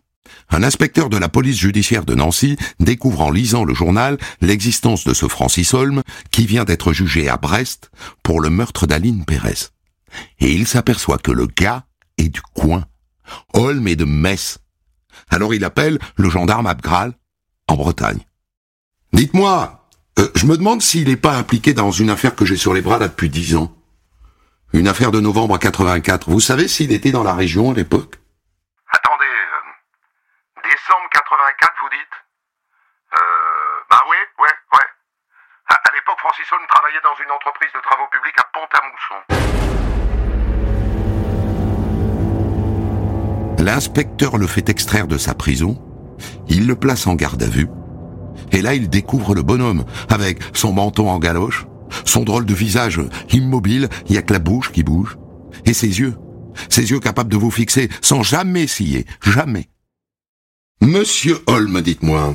un 0.51 0.63
inspecteur 0.63 1.09
de 1.09 1.17
la 1.17 1.29
police 1.29 1.59
judiciaire 1.59 2.05
de 2.05 2.15
Nancy 2.15 2.57
découvre 2.81 3.23
en 3.23 3.31
lisant 3.31 3.65
le 3.65 3.75
journal 3.75 4.19
l'existence 4.41 5.05
de 5.05 5.15
ce 5.15 5.29
Francis 5.29 5.73
Holm 5.75 6.03
qui 6.31 6.47
vient 6.47 6.65
d'être 6.65 6.93
jugé 6.93 7.29
à 7.29 7.37
Brest 7.37 7.91
pour 8.23 8.41
le 8.41 8.51
meurtre 8.51 8.87
d'Aline 8.87 9.25
Pérez. 9.25 9.71
Et 10.41 10.53
il 10.53 10.67
s'aperçoit 10.67 11.19
que 11.19 11.33
le 11.33 11.47
gars 11.47 11.85
du 12.29 12.43
coin. 12.43 12.85
Holm 13.55 13.87
est 13.89 13.97
de 13.97 14.05
Metz. 14.05 14.59
Alors 15.31 15.55
il 15.55 15.65
appelle 15.65 15.99
le 16.17 16.29
gendarme 16.31 16.67
Abgral 16.67 17.13
en 17.69 17.77
Bretagne. 17.77 18.21
Dites-moi, 19.13 19.87
euh, 20.19 20.29
je 20.35 20.47
me 20.47 20.57
demande 20.57 20.83
s'il 20.83 21.09
n'est 21.09 21.17
pas 21.17 21.35
impliqué 21.37 21.75
dans 21.75 21.91
une 21.91 22.11
affaire 22.11 22.35
que 22.35 22.45
j'ai 22.45 22.57
sur 22.57 22.75
les 22.75 22.83
bras 22.83 22.99
là 22.99 23.09
depuis 23.09 23.29
dix 23.31 23.57
ans. 23.57 23.73
Une 24.73 24.89
affaire 24.89 25.11
de 25.11 25.21
novembre 25.21 25.59
84. 25.59 26.31
Vous 26.31 26.41
savez 26.41 26.67
s'il 26.69 26.93
était 26.93 27.13
dans 27.13 27.23
la 27.23 27.35
région 27.35 27.73
à 27.73 27.75
l'époque? 27.75 28.17
Attendez, 28.91 29.25
euh, 29.25 30.63
décembre 30.65 31.09
84, 31.13 31.73
vous 31.83 31.89
dites? 31.91 32.17
Euh, 33.13 33.19
bah 33.91 34.03
oui, 34.09 34.17
ouais, 34.39 34.49
ouais. 34.73 34.89
À, 35.69 35.75
à 35.75 35.93
l'époque, 35.95 36.19
Francis 36.21 36.51
Holm 36.53 36.67
travaillait 36.69 37.05
dans 37.05 37.17
une 37.23 37.31
entreprise 37.31 37.71
de 37.75 37.81
travaux 37.81 38.09
publics 38.11 38.39
à 38.39 38.49
Pont-à-Mousson. 38.53 39.72
L'inspecteur 43.63 44.39
le 44.39 44.49
fait 44.49 44.69
extraire 44.69 45.07
de 45.07 45.17
sa 45.17 45.35
prison, 45.35 45.81
il 46.49 46.67
le 46.67 46.75
place 46.75 47.07
en 47.07 47.15
garde 47.15 47.45
à 47.45 47.47
vue, 47.47 47.69
et 48.51 48.61
là 48.61 48.75
il 48.75 48.89
découvre 48.91 49.37
le 49.37 49.43
bonhomme, 49.43 49.85
avec 50.09 50.41
son 50.53 50.73
menton 50.73 51.09
en 51.09 51.21
galoche, 51.21 51.69
son 52.05 52.25
drôle 52.25 52.45
de 52.45 52.55
visage 52.55 53.01
immobile, 53.31 53.89
il 54.09 54.17
y 54.17 54.19
a 54.19 54.23
que 54.23 54.33
la 54.33 54.41
bouche 54.41 54.73
qui 54.73 54.83
bouge, 54.83 55.17
et 55.65 55.75
ses 55.75 56.01
yeux, 56.01 56.15
ses 56.69 56.91
yeux 56.91 56.99
capables 56.99 57.31
de 57.31 57.37
vous 57.37 57.53
fixer 57.53 57.89
sans 58.01 58.25
jamais 58.25 58.67
scier, 58.67 59.07
jamais. 59.23 59.69
Monsieur 60.81 61.39
Holm, 61.47 61.83
dites-moi, 61.83 62.35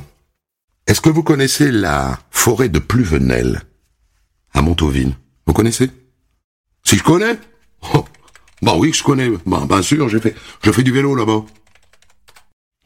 est-ce 0.87 1.01
que 1.01 1.09
vous 1.09 1.23
connaissez 1.23 1.71
la 1.73 2.19
forêt 2.31 2.69
de 2.69 2.79
Pluvenel, 2.79 3.63
à 4.53 4.61
Montauville? 4.61 5.13
Vous 5.45 5.53
connaissez? 5.53 5.91
Si 6.85 6.95
je 6.95 7.03
connais? 7.03 7.37
Oh, 7.93 8.05
Bah 8.61 8.75
oui, 8.75 8.91
je 8.93 9.03
connais. 9.03 9.29
Bah, 9.45 9.65
bien 9.67 9.81
sûr, 9.81 10.09
j'ai 10.09 10.19
fait, 10.19 10.35
je 10.63 10.71
fais 10.71 10.83
du 10.83 10.91
vélo 10.91 11.15
là-bas. 11.15 11.43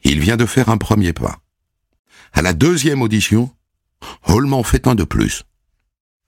Il 0.04 0.20
vient 0.20 0.36
de 0.36 0.46
faire 0.46 0.68
un 0.68 0.78
premier 0.78 1.12
pas. 1.12 1.38
À 2.32 2.42
la 2.42 2.52
deuxième 2.52 3.02
audition, 3.02 3.50
Holm 4.26 4.52
en 4.52 4.62
fait 4.62 4.86
un 4.86 4.94
de 4.94 5.04
plus. 5.04 5.44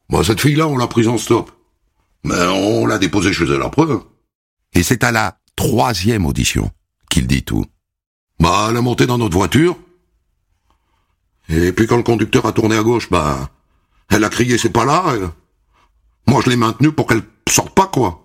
Bah, 0.09 0.23
cette 0.25 0.41
fille-là, 0.41 0.69
on 0.69 0.77
l'a 0.77 0.87
prise 0.87 1.09
en 1.09 1.19
stop. 1.19 1.51
Mais 2.25 2.35
on 2.35 2.87
l'a 2.87 2.99
déposée 2.99 3.33
chez 3.33 3.45
elle 3.45 3.63
après. 3.63 3.85
Et 4.75 4.83
c'est 4.83 5.05
à 5.05 5.13
la 5.13 5.39
troisième 5.57 6.27
audition 6.27 6.71
qu'il 7.11 7.27
dit 7.27 7.43
tout. 7.43 7.67
Bah, 8.41 8.69
elle 8.71 8.77
est 8.77 8.83
montée 8.83 9.07
dans 9.07 9.19
notre 9.19 9.37
voiture. 9.37 9.77
Et 11.49 11.73
puis 11.73 11.87
quand 11.87 11.99
le 11.99 12.03
conducteur 12.03 12.47
a 12.47 12.53
tourné 12.53 12.77
à 12.77 12.83
gauche, 12.83 13.11
bah, 13.11 13.51
elle 14.09 14.25
a 14.25 14.31
crié 14.31 14.57
c'est 14.57 14.71
pas 14.71 14.85
là. 14.85 15.05
elle. 15.09 15.29
Moi, 16.27 16.41
je 16.45 16.51
l'ai 16.51 16.57
maintenue 16.57 16.93
pour 16.93 17.07
qu'elle 17.07 17.23
sorte 17.49 17.75
pas, 17.75 17.87
quoi. 17.87 18.24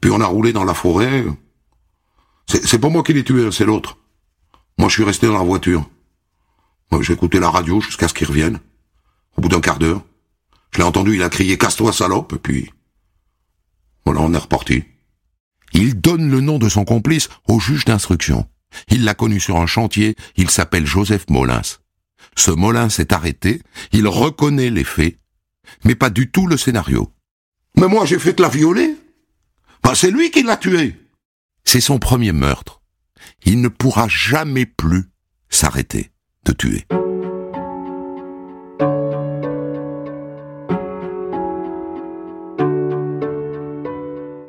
Puis 0.00 0.10
on 0.10 0.20
a 0.20 0.26
roulé 0.26 0.52
dans 0.52 0.64
la 0.64 0.74
forêt. 0.74 1.24
C'est 2.46 2.78
pas 2.78 2.88
moi 2.88 3.02
qui 3.02 3.12
l'ai 3.12 3.24
tué, 3.24 3.50
c'est 3.52 3.64
l'autre. 3.64 3.98
Moi, 4.78 4.88
je 4.88 4.94
suis 4.94 5.04
resté 5.04 5.26
dans 5.26 5.38
la 5.38 5.44
voiture. 5.44 5.88
Moi, 6.90 7.02
J'ai 7.02 7.12
écouté 7.12 7.38
la 7.38 7.50
radio 7.50 7.80
jusqu'à 7.80 8.08
ce 8.08 8.14
qu'il 8.14 8.26
revienne. 8.26 8.60
Au 9.36 9.40
bout 9.40 9.48
d'un 9.48 9.60
quart 9.60 9.78
d'heure, 9.78 10.02
je 10.72 10.78
l'ai 10.78 10.84
entendu, 10.84 11.14
il 11.14 11.22
a 11.22 11.28
crié 11.28 11.58
casse-toi 11.58 11.92
salope, 11.92 12.32
et 12.32 12.38
puis 12.38 12.72
voilà, 14.04 14.20
on 14.22 14.32
est 14.32 14.38
reparti. 14.38 14.84
Il 15.74 16.00
donne 16.00 16.30
le 16.30 16.40
nom 16.40 16.58
de 16.58 16.68
son 16.68 16.84
complice 16.84 17.28
au 17.46 17.60
juge 17.60 17.84
d'instruction. 17.84 18.48
Il 18.88 19.04
l'a 19.04 19.14
connu 19.14 19.38
sur 19.38 19.56
un 19.56 19.66
chantier, 19.66 20.16
il 20.36 20.50
s'appelle 20.50 20.86
Joseph 20.86 21.28
Molins. 21.28 21.62
Ce 22.36 22.50
Molins 22.50 22.88
est 22.88 23.12
arrêté, 23.12 23.62
il 23.92 24.06
reconnaît 24.08 24.70
les 24.70 24.84
faits, 24.84 25.18
mais 25.84 25.94
pas 25.94 26.10
du 26.10 26.30
tout 26.30 26.46
le 26.46 26.56
scénario. 26.56 27.12
Mais 27.76 27.86
moi 27.86 28.06
j'ai 28.06 28.18
fait 28.18 28.32
de 28.32 28.42
la 28.42 28.48
violer. 28.48 28.96
Bah 29.82 29.92
c'est 29.94 30.10
lui 30.10 30.30
qui 30.30 30.42
l'a 30.42 30.56
tué. 30.56 30.94
C'est 31.64 31.80
son 31.80 31.98
premier 31.98 32.32
meurtre. 32.32 32.80
Il 33.44 33.60
ne 33.60 33.68
pourra 33.68 34.06
jamais 34.08 34.66
plus 34.66 35.10
s'arrêter 35.50 36.10
de 36.44 36.52
tuer. 36.52 36.86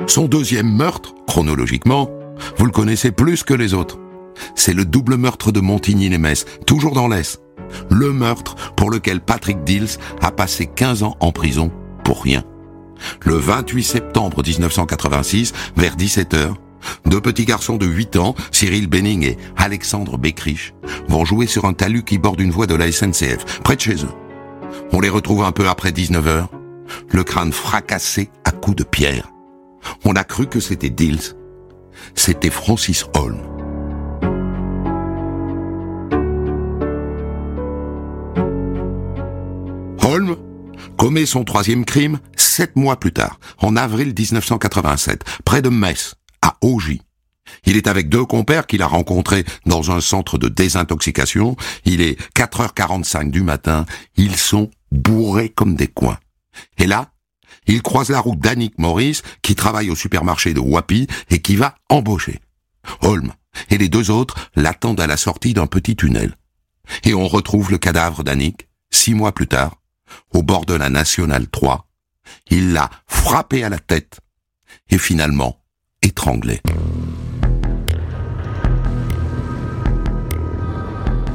Son 0.07 0.27
deuxième 0.27 0.75
meurtre, 0.75 1.13
chronologiquement, 1.27 2.09
vous 2.57 2.65
le 2.65 2.71
connaissez 2.71 3.11
plus 3.11 3.43
que 3.43 3.53
les 3.53 3.73
autres. 3.75 3.99
C'est 4.55 4.73
le 4.73 4.85
double 4.85 5.17
meurtre 5.17 5.51
de 5.51 5.59
Montigny-les-Metz, 5.59 6.45
toujours 6.65 6.93
dans 6.93 7.07
l'Est. 7.07 7.39
Le 7.91 8.11
meurtre 8.11 8.73
pour 8.75 8.89
lequel 8.89 9.21
Patrick 9.21 9.63
Dills 9.63 9.99
a 10.21 10.31
passé 10.31 10.65
15 10.65 11.03
ans 11.03 11.15
en 11.19 11.31
prison 11.31 11.71
pour 12.03 12.23
rien. 12.23 12.43
Le 13.25 13.35
28 13.35 13.83
septembre 13.83 14.43
1986, 14.43 15.53
vers 15.75 15.95
17h, 15.95 16.53
Deux 17.05 17.21
petits 17.21 17.45
garçons 17.45 17.77
de 17.77 17.85
8 17.85 18.15
ans, 18.17 18.35
Cyril 18.51 18.87
Benning 18.87 19.23
et 19.23 19.37
Alexandre 19.57 20.17
Beckrich, 20.17 20.73
vont 21.07 21.25
jouer 21.25 21.47
sur 21.47 21.65
un 21.65 21.73
talus 21.73 22.03
qui 22.03 22.17
borde 22.17 22.39
une 22.39 22.51
voie 22.51 22.67
de 22.67 22.75
la 22.75 22.91
SNCF, 22.91 23.61
près 23.63 23.75
de 23.75 23.81
chez 23.81 23.95
eux. 23.95 24.13
On 24.91 25.01
les 25.01 25.09
retrouve 25.09 25.43
un 25.43 25.51
peu 25.51 25.67
après 25.67 25.91
19h, 25.91 26.47
le 27.11 27.23
crâne 27.23 27.51
fracassé 27.51 28.29
à 28.45 28.51
coups 28.51 28.77
de 28.77 28.83
pierre. 28.83 29.29
On 30.05 30.13
a 30.13 30.23
cru 30.23 30.47
que 30.47 30.59
c'était 30.59 30.89
Dills. 30.89 31.35
C'était 32.15 32.49
Francis 32.49 33.05
Holm. 33.13 33.48
Commet 40.99 41.25
son 41.25 41.45
troisième 41.45 41.85
crime 41.85 42.19
sept 42.35 42.75
mois 42.75 42.99
plus 42.99 43.13
tard, 43.13 43.39
en 43.59 43.77
avril 43.77 44.07
1987, 44.09 45.23
près 45.45 45.61
de 45.61 45.69
Metz, 45.69 46.15
à 46.41 46.57
Augy. 46.61 47.01
Il 47.65 47.77
est 47.77 47.87
avec 47.87 48.09
deux 48.09 48.25
compères 48.25 48.67
qu'il 48.67 48.81
a 48.81 48.87
rencontrés 48.87 49.45
dans 49.65 49.91
un 49.91 50.01
centre 50.01 50.37
de 50.37 50.49
désintoxication. 50.49 51.55
Il 51.85 52.01
est 52.01 52.19
4h45 52.35 53.31
du 53.31 53.41
matin. 53.41 53.85
Ils 54.17 54.35
sont 54.35 54.69
bourrés 54.91 55.49
comme 55.49 55.75
des 55.75 55.87
coins. 55.87 56.19
Et 56.77 56.85
là, 56.85 57.13
il 57.65 57.81
croise 57.81 58.09
la 58.09 58.19
route 58.19 58.39
d'Annick 58.39 58.77
Maurice, 58.77 59.23
qui 59.41 59.55
travaille 59.55 59.89
au 59.89 59.95
supermarché 59.95 60.53
de 60.53 60.59
Wapi 60.59 61.07
et 61.29 61.41
qui 61.41 61.55
va 61.55 61.75
embaucher. 61.87 62.39
Holm 63.01 63.31
et 63.69 63.77
les 63.77 63.89
deux 63.89 64.11
autres 64.11 64.35
l'attendent 64.55 64.99
à 64.99 65.07
la 65.07 65.17
sortie 65.17 65.53
d'un 65.53 65.67
petit 65.67 65.95
tunnel. 65.95 66.35
Et 67.05 67.13
on 67.13 67.27
retrouve 67.27 67.71
le 67.71 67.77
cadavre 67.77 68.23
d'Annick, 68.23 68.67
six 68.91 69.13
mois 69.13 69.31
plus 69.31 69.47
tard, 69.47 69.78
au 70.33 70.43
bord 70.43 70.65
de 70.65 70.73
la 70.73 70.89
Nationale 70.89 71.47
3. 71.47 71.87
Il 72.49 72.73
l'a 72.73 72.89
frappé 73.07 73.63
à 73.63 73.69
la 73.69 73.79
tête 73.79 74.19
et 74.89 74.97
finalement 74.97 75.61
étranglé. 76.01 76.61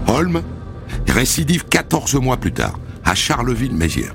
Holm 0.06 0.42
récidive 1.08 1.64
14 1.66 2.14
mois 2.16 2.36
plus 2.36 2.52
tard, 2.52 2.78
à 3.04 3.14
Charleville-Mézières. 3.14 4.14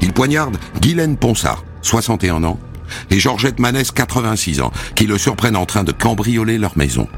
Il 0.00 0.12
poignarde 0.12 0.58
Guylaine 0.80 1.16
Ponsard, 1.16 1.64
61 1.82 2.44
ans, 2.44 2.58
et 3.10 3.18
Georgette 3.18 3.58
Manès, 3.58 3.90
86 3.90 4.60
ans, 4.60 4.72
qui 4.94 5.06
le 5.06 5.18
surprennent 5.18 5.56
en 5.56 5.66
train 5.66 5.84
de 5.84 5.92
cambrioler 5.92 6.58
leur 6.58 6.76
maison. 6.76 7.08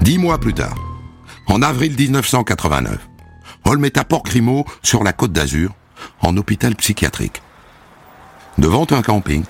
Dix 0.00 0.18
mois 0.18 0.38
plus 0.38 0.54
tard, 0.54 0.76
en 1.48 1.62
avril 1.62 1.94
1989, 1.96 2.98
Holm 3.64 3.84
est 3.84 3.98
à 3.98 4.04
Port-Grimaud, 4.04 4.64
sur 4.82 5.02
la 5.02 5.12
côte 5.12 5.32
d'Azur, 5.32 5.70
en 6.20 6.36
hôpital 6.36 6.74
psychiatrique. 6.76 7.42
Devant 8.58 8.86
un 8.90 9.02
camping, 9.02 9.44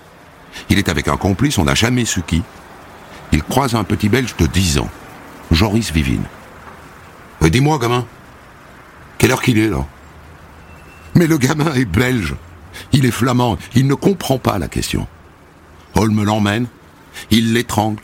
il 0.71 0.79
est 0.79 0.89
avec 0.89 1.09
un 1.09 1.17
complice, 1.17 1.59
on 1.59 1.65
n'a 1.65 1.75
jamais 1.75 2.05
su 2.05 2.23
qui. 2.23 2.43
Il 3.33 3.43
croise 3.43 3.75
un 3.75 3.85
petit 3.85 4.09
Belge 4.09 4.37
de 4.37 4.47
10 4.47 4.79
ans, 4.79 4.89
Joris 5.51 5.93
Vivine. 5.93 6.25
Euh, 7.43 7.51
Dis-moi, 7.51 7.79
gamin, 7.79 8.07
quelle 9.19 9.33
heure 9.33 9.43
qu'il 9.43 9.59
est 9.59 9.69
là? 9.69 9.85
Mais 11.15 11.27
le 11.27 11.39
gamin 11.39 11.73
est 11.75 11.85
belge. 11.85 12.35
Il 12.93 13.07
est 13.07 13.11
flamand. 13.11 13.57
Il 13.75 13.87
ne 13.87 13.95
comprend 13.95 14.39
pas 14.39 14.59
la 14.59 14.69
question. 14.69 15.07
Holm 15.95 16.23
l'emmène, 16.25 16.67
il 17.31 17.55
l'étrangle 17.55 18.03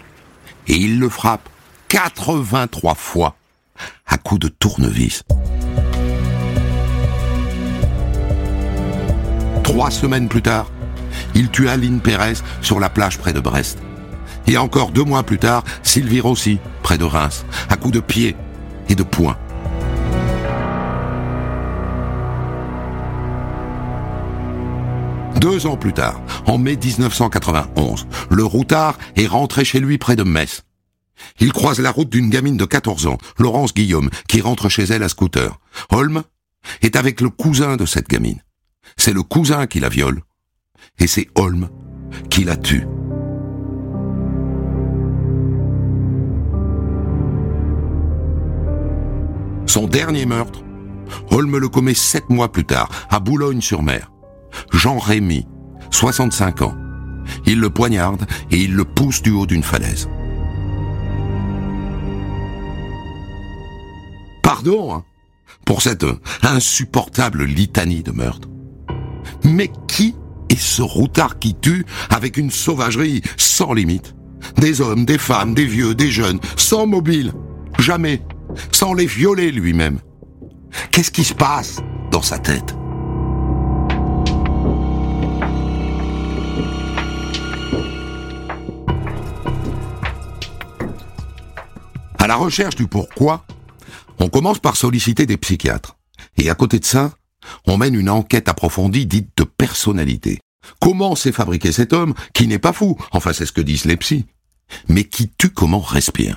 et 0.67 0.77
il 0.77 0.99
le 0.99 1.11
frappe 1.11 1.49
83 1.89 2.95
fois 2.95 3.37
à 4.07 4.19
coups 4.19 4.41
de 4.41 4.49
tournevis. 4.49 5.23
Trois 9.63 9.91
semaines 9.91 10.29
plus 10.29 10.43
tard, 10.43 10.71
il 11.35 11.51
tue 11.51 11.69
Aline 11.69 12.01
Pérez 12.01 12.35
sur 12.61 12.81
la 12.81 12.89
plage 12.89 13.19
près 13.19 13.33
de 13.33 13.41
Brest. 13.41 13.79
Et 14.47 14.59
encore 14.59 14.91
deux 14.91 15.05
mois 15.05 15.23
plus 15.23 15.39
tard, 15.39 15.65
Sylvie 15.83 16.21
Rossi, 16.21 16.59
près 16.83 16.99
de 16.99 17.05
Reims, 17.05 17.45
à 17.69 17.77
coups 17.77 17.95
de 17.95 18.01
pied 18.01 18.37
et 18.89 18.95
de 18.95 19.03
poing. 19.03 19.37
Deux 25.41 25.67
ans 25.67 25.77
plus 25.77 25.93
tard, 25.93 26.21
en 26.47 26.57
mai 26.57 26.77
1991, 26.77 28.07
le 28.31 28.45
routard 28.45 28.97
est 29.17 29.27
rentré 29.27 29.65
chez 29.65 29.81
lui 29.81 29.99
près 29.99 30.15
de 30.15 30.23
Metz. 30.23 30.63
Il 31.41 31.53
croise 31.53 31.81
la 31.81 31.91
route 31.91 32.09
d'une 32.09 32.31
gamine 32.31 32.57
de 32.57 32.65
14 32.65 33.07
ans, 33.07 33.19
Laurence 33.39 33.75
Guillaume, 33.75 34.11
qui 34.29 34.41
rentre 34.41 34.69
chez 34.69 34.85
elle 34.85 35.03
à 35.03 35.09
scooter. 35.09 35.59
Holm 35.91 36.23
est 36.83 36.97
avec 36.97 37.21
le 37.21 37.31
cousin 37.31 37.77
de 37.77 37.87
cette 37.87 38.09
gamine. 38.09 38.43
C'est 38.97 39.13
le 39.13 39.23
cousin 39.23 39.67
qui 39.67 39.81
la 39.81 39.89
viole. 39.89 40.23
Et 40.99 41.07
c'est 41.07 41.29
Holm 41.35 41.69
qui 42.31 42.45
la 42.45 42.57
tue. 42.57 42.87
Son 49.67 49.87
dernier 49.87 50.27
meurtre, 50.27 50.63
Holm 51.31 51.57
le 51.57 51.69
commet 51.69 51.95
sept 51.95 52.29
mois 52.29 52.53
plus 52.53 52.65
tard, 52.65 52.91
à 53.11 53.21
Boulogne-sur-Mer. 53.21 54.13
Jean 54.73 54.99
Rémy, 54.99 55.47
65 55.91 56.63
ans. 56.63 56.77
Il 57.47 57.61
le 57.61 57.71
poignarde 57.71 58.27
et 58.51 58.59
il 58.59 58.75
le 58.75 58.85
pousse 58.85 59.23
du 59.23 59.31
haut 59.31 59.47
d'une 59.47 59.63
falaise. 59.63 60.09
Pardon 64.55 64.93
hein, 64.93 65.05
pour 65.65 65.81
cette 65.81 66.05
insupportable 66.43 67.45
litanie 67.45 68.03
de 68.03 68.11
meurtre. 68.11 68.51
Mais 69.45 69.71
qui 69.89 70.15
est 70.51 70.61
ce 70.61 70.83
routard 70.83 71.39
qui 71.39 71.55
tue 71.55 71.87
avec 72.11 72.37
une 72.37 72.51
sauvagerie 72.51 73.23
sans 73.39 73.73
limite? 73.73 74.15
Des 74.59 74.83
hommes, 74.83 75.07
des 75.07 75.17
femmes, 75.17 75.55
des 75.55 75.65
vieux, 75.65 75.95
des 75.95 76.11
jeunes, 76.11 76.39
sans 76.59 76.87
mobile, 76.87 77.33
jamais, 77.79 78.21
sans 78.73 78.93
les 78.93 79.07
violer 79.07 79.53
lui-même. 79.53 80.01
Qu'est-ce 80.91 81.11
qui 81.11 81.25
se 81.25 81.33
passe 81.33 81.79
dans 82.11 82.21
sa 82.21 82.39
tête? 82.39 82.77
À 92.19 92.27
la 92.27 92.37
recherche 92.37 92.75
du 92.75 92.87
pourquoi, 92.87 93.47
on 94.23 94.29
commence 94.29 94.61
par 94.61 94.77
solliciter 94.77 95.27
des 95.27 95.37
psychiatres. 95.37 95.97
Et 96.39 96.49
à 96.49 96.55
côté 96.55 96.79
de 96.79 96.85
ça, 96.85 97.13
on 97.67 97.77
mène 97.77 97.97
une 97.97 98.09
enquête 98.09 98.49
approfondie 98.49 99.05
dite 99.05 99.31
de 99.37 99.43
personnalité. 99.43 100.39
Comment 100.81 101.17
s'est 101.17 101.33
fabriqué 101.33 101.73
cet 101.73 101.93
homme 101.93 102.15
qui 102.33 102.47
n'est 102.47 102.61
pas 102.61 102.73
fou, 102.73 102.97
enfin 103.11 103.33
c'est 103.33 103.47
ce 103.47 103.53
que 103.53 103.61
disent 103.61 103.85
les 103.85 103.97
psys, 103.97 104.27
mais 104.89 105.05
qui 105.05 105.29
tue 105.29 105.51
comment 105.51 105.81
respire? 105.81 106.37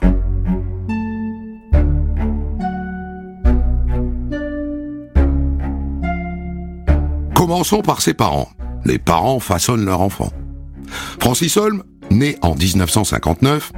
Commençons 7.36 7.84
par 7.84 8.02
ses 8.02 8.16
parents. 8.16 8.50
Les 8.84 8.98
parents 8.98 9.40
façonnent 9.40 9.86
leur 9.86 10.02
enfant. 10.02 10.34
Francis 11.20 11.56
Holm, 11.58 11.84
né 12.10 12.38
en 12.42 12.56
1959, 12.56 13.72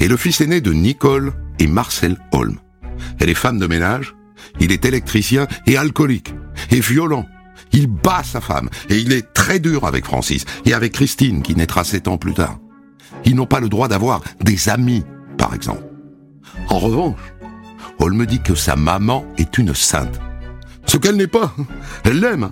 est 0.00 0.08
le 0.08 0.16
fils 0.16 0.40
aîné 0.40 0.62
de 0.62 0.72
Nicole 0.72 1.34
et 1.58 1.66
Marcel 1.66 2.16
Holm. 2.32 2.58
Elle 3.18 3.30
est 3.30 3.34
femme 3.34 3.58
de 3.58 3.66
ménage, 3.66 4.14
il 4.60 4.72
est 4.72 4.84
électricien 4.84 5.46
et 5.66 5.76
alcoolique, 5.76 6.34
et 6.70 6.80
violent. 6.80 7.26
Il 7.72 7.86
bat 7.86 8.22
sa 8.22 8.40
femme, 8.40 8.68
et 8.90 8.98
il 8.98 9.12
est 9.12 9.32
très 9.32 9.58
dur 9.58 9.86
avec 9.86 10.04
Francis, 10.04 10.44
et 10.66 10.74
avec 10.74 10.92
Christine, 10.92 11.42
qui 11.42 11.54
naîtra 11.54 11.84
sept 11.84 12.08
ans 12.08 12.18
plus 12.18 12.34
tard. 12.34 12.58
Ils 13.24 13.34
n'ont 13.34 13.46
pas 13.46 13.60
le 13.60 13.68
droit 13.68 13.88
d'avoir 13.88 14.20
des 14.40 14.68
amis, 14.68 15.04
par 15.38 15.54
exemple. 15.54 15.84
En 16.68 16.78
revanche, 16.78 17.18
Holm 17.98 18.26
dit 18.26 18.40
que 18.40 18.54
sa 18.54 18.76
maman 18.76 19.24
est 19.38 19.58
une 19.58 19.74
sainte. 19.74 20.20
Ce 20.86 20.96
qu'elle 20.96 21.16
n'est 21.16 21.26
pas. 21.26 21.54
Elle 22.04 22.20
l'aime. 22.20 22.50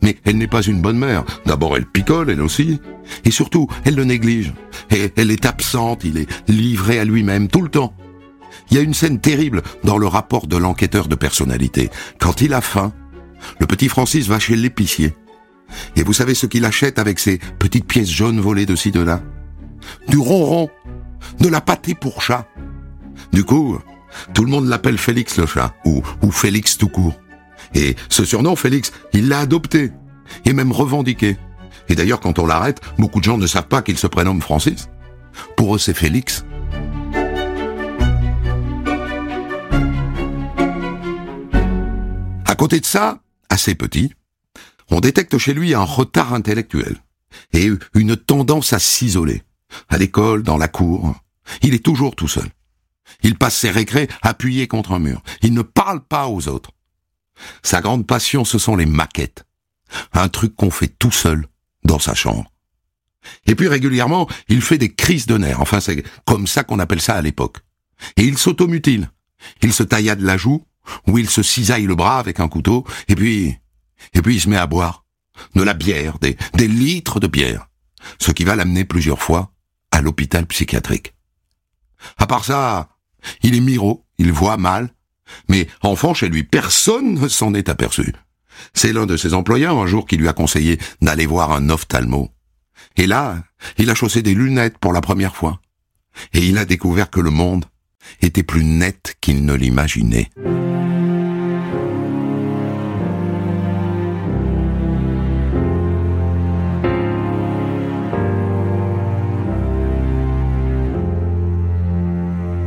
Mais 0.00 0.16
elle 0.24 0.38
n'est 0.38 0.46
pas 0.46 0.62
une 0.62 0.80
bonne 0.80 0.98
mère. 0.98 1.24
D'abord, 1.44 1.76
elle 1.76 1.86
picole, 1.86 2.30
elle 2.30 2.40
aussi. 2.40 2.80
Et 3.24 3.30
surtout, 3.30 3.68
elle 3.84 3.96
le 3.96 4.04
néglige. 4.04 4.52
Et 4.90 5.10
elle 5.16 5.30
est 5.30 5.44
absente, 5.44 6.04
il 6.04 6.18
est 6.18 6.50
livré 6.50 6.98
à 7.00 7.04
lui-même 7.04 7.48
tout 7.48 7.62
le 7.62 7.68
temps. 7.68 7.94
Il 8.70 8.76
y 8.76 8.80
a 8.80 8.82
une 8.82 8.94
scène 8.94 9.20
terrible 9.20 9.62
dans 9.84 9.98
le 9.98 10.06
rapport 10.06 10.46
de 10.46 10.56
l'enquêteur 10.56 11.08
de 11.08 11.14
personnalité. 11.14 11.90
Quand 12.18 12.40
il 12.40 12.52
a 12.54 12.60
faim, 12.60 12.92
le 13.60 13.66
petit 13.66 13.88
Francis 13.88 14.26
va 14.26 14.38
chez 14.38 14.56
l'épicier. 14.56 15.14
Et 15.96 16.02
vous 16.02 16.12
savez 16.12 16.34
ce 16.34 16.46
qu'il 16.46 16.64
achète 16.64 16.98
avec 16.98 17.18
ces 17.18 17.38
petites 17.58 17.86
pièces 17.86 18.10
jaunes 18.10 18.40
volées 18.40 18.66
de 18.66 18.76
ci 18.76 18.90
de 18.90 19.00
là? 19.00 19.22
Du 20.08 20.18
ronron, 20.18 20.70
de 21.40 21.48
la 21.48 21.60
pâtée 21.60 21.94
pour 21.94 22.22
chat. 22.22 22.46
Du 23.32 23.44
coup, 23.44 23.78
tout 24.34 24.44
le 24.44 24.50
monde 24.50 24.66
l'appelle 24.66 24.98
Félix 24.98 25.36
le 25.36 25.46
chat, 25.46 25.74
ou, 25.84 26.02
ou 26.22 26.30
Félix 26.30 26.78
tout 26.78 26.88
court. 26.88 27.18
Et 27.74 27.96
ce 28.08 28.24
surnom, 28.24 28.56
Félix, 28.56 28.92
il 29.12 29.28
l'a 29.28 29.40
adopté, 29.40 29.92
et 30.44 30.52
même 30.52 30.72
revendiqué. 30.72 31.36
Et 31.88 31.94
d'ailleurs, 31.94 32.20
quand 32.20 32.38
on 32.38 32.46
l'arrête, 32.46 32.80
beaucoup 32.98 33.20
de 33.20 33.24
gens 33.24 33.38
ne 33.38 33.46
savent 33.46 33.68
pas 33.68 33.82
qu'il 33.82 33.98
se 33.98 34.06
prénomme 34.06 34.40
Francis. 34.40 34.88
Pour 35.56 35.74
eux, 35.74 35.78
c'est 35.78 35.94
Félix. 35.94 36.44
Côté 42.58 42.80
de 42.80 42.84
ça, 42.86 43.22
assez 43.48 43.74
petit, 43.74 44.12
on 44.90 45.00
détecte 45.00 45.38
chez 45.38 45.54
lui 45.54 45.74
un 45.74 45.84
retard 45.84 46.34
intellectuel. 46.34 46.96
et 47.52 47.70
une 47.94 48.16
tendance 48.16 48.72
à 48.72 48.78
s'isoler. 48.78 49.42
À 49.88 49.98
l'école, 49.98 50.42
dans 50.42 50.56
la 50.56 50.66
cour, 50.66 51.14
il 51.62 51.74
est 51.74 51.84
toujours 51.84 52.16
tout 52.16 52.26
seul. 52.26 52.48
Il 53.22 53.36
passe 53.36 53.56
ses 53.56 53.70
récrés 53.70 54.08
appuyé 54.22 54.66
contre 54.66 54.92
un 54.92 54.98
mur. 54.98 55.22
Il 55.42 55.54
ne 55.54 55.62
parle 55.62 56.00
pas 56.00 56.26
aux 56.26 56.48
autres. 56.48 56.72
Sa 57.62 57.80
grande 57.80 58.06
passion, 58.06 58.44
ce 58.44 58.58
sont 58.58 58.76
les 58.76 58.86
maquettes. 58.86 59.44
Un 60.12 60.28
truc 60.28 60.56
qu'on 60.56 60.70
fait 60.70 60.88
tout 60.98 61.12
seul, 61.12 61.46
dans 61.84 61.98
sa 61.98 62.14
chambre. 62.14 62.50
Et 63.46 63.54
puis 63.54 63.68
régulièrement, 63.68 64.28
il 64.48 64.62
fait 64.62 64.78
des 64.78 64.92
crises 64.94 65.26
de 65.26 65.38
nerfs. 65.38 65.60
Enfin, 65.60 65.80
c'est 65.80 66.02
comme 66.24 66.46
ça 66.46 66.64
qu'on 66.64 66.78
appelle 66.78 67.00
ça 67.00 67.14
à 67.14 67.22
l'époque. 67.22 67.58
Et 68.16 68.24
il 68.24 68.38
s'automutile. 68.38 69.10
Il 69.62 69.72
se 69.72 69.82
taillade 69.82 70.20
la 70.20 70.36
joue, 70.36 70.64
ou 71.06 71.18
il 71.18 71.28
se 71.28 71.42
cisaille 71.42 71.86
le 71.86 71.94
bras 71.94 72.18
avec 72.18 72.40
un 72.40 72.48
couteau, 72.48 72.84
et 73.08 73.14
puis, 73.14 73.56
et 74.14 74.22
puis 74.22 74.36
il 74.36 74.40
se 74.40 74.48
met 74.48 74.56
à 74.56 74.66
boire. 74.66 75.04
De 75.54 75.62
la 75.62 75.74
bière, 75.74 76.18
des, 76.18 76.36
des 76.54 76.66
litres 76.66 77.20
de 77.20 77.28
bière. 77.28 77.68
Ce 78.18 78.32
qui 78.32 78.44
va 78.44 78.56
l'amener 78.56 78.84
plusieurs 78.84 79.22
fois 79.22 79.52
à 79.90 80.00
l'hôpital 80.00 80.46
psychiatrique. 80.46 81.14
À 82.16 82.26
part 82.26 82.44
ça, 82.44 82.88
il 83.42 83.54
est 83.54 83.60
miro, 83.60 84.04
il 84.18 84.32
voit 84.32 84.56
mal, 84.56 84.90
mais 85.48 85.68
enfant 85.82 86.14
chez 86.14 86.28
lui, 86.28 86.42
personne 86.42 87.14
ne 87.14 87.28
s'en 87.28 87.54
est 87.54 87.68
aperçu. 87.68 88.14
C'est 88.74 88.92
l'un 88.92 89.06
de 89.06 89.16
ses 89.16 89.34
employeurs 89.34 89.78
un 89.78 89.86
jour 89.86 90.06
qui 90.06 90.16
lui 90.16 90.28
a 90.28 90.32
conseillé 90.32 90.78
d'aller 91.00 91.26
voir 91.26 91.52
un 91.52 91.70
ophtalmo. 91.70 92.30
Et 92.96 93.06
là, 93.06 93.42
il 93.76 93.90
a 93.90 93.94
chaussé 93.94 94.22
des 94.22 94.34
lunettes 94.34 94.78
pour 94.78 94.92
la 94.92 95.00
première 95.00 95.36
fois. 95.36 95.60
Et 96.32 96.46
il 96.46 96.58
a 96.58 96.64
découvert 96.64 97.10
que 97.10 97.20
le 97.20 97.30
monde 97.30 97.64
était 98.20 98.42
plus 98.42 98.64
net 98.64 99.16
qu'il 99.20 99.44
ne 99.44 99.54
l'imaginait. 99.54 100.30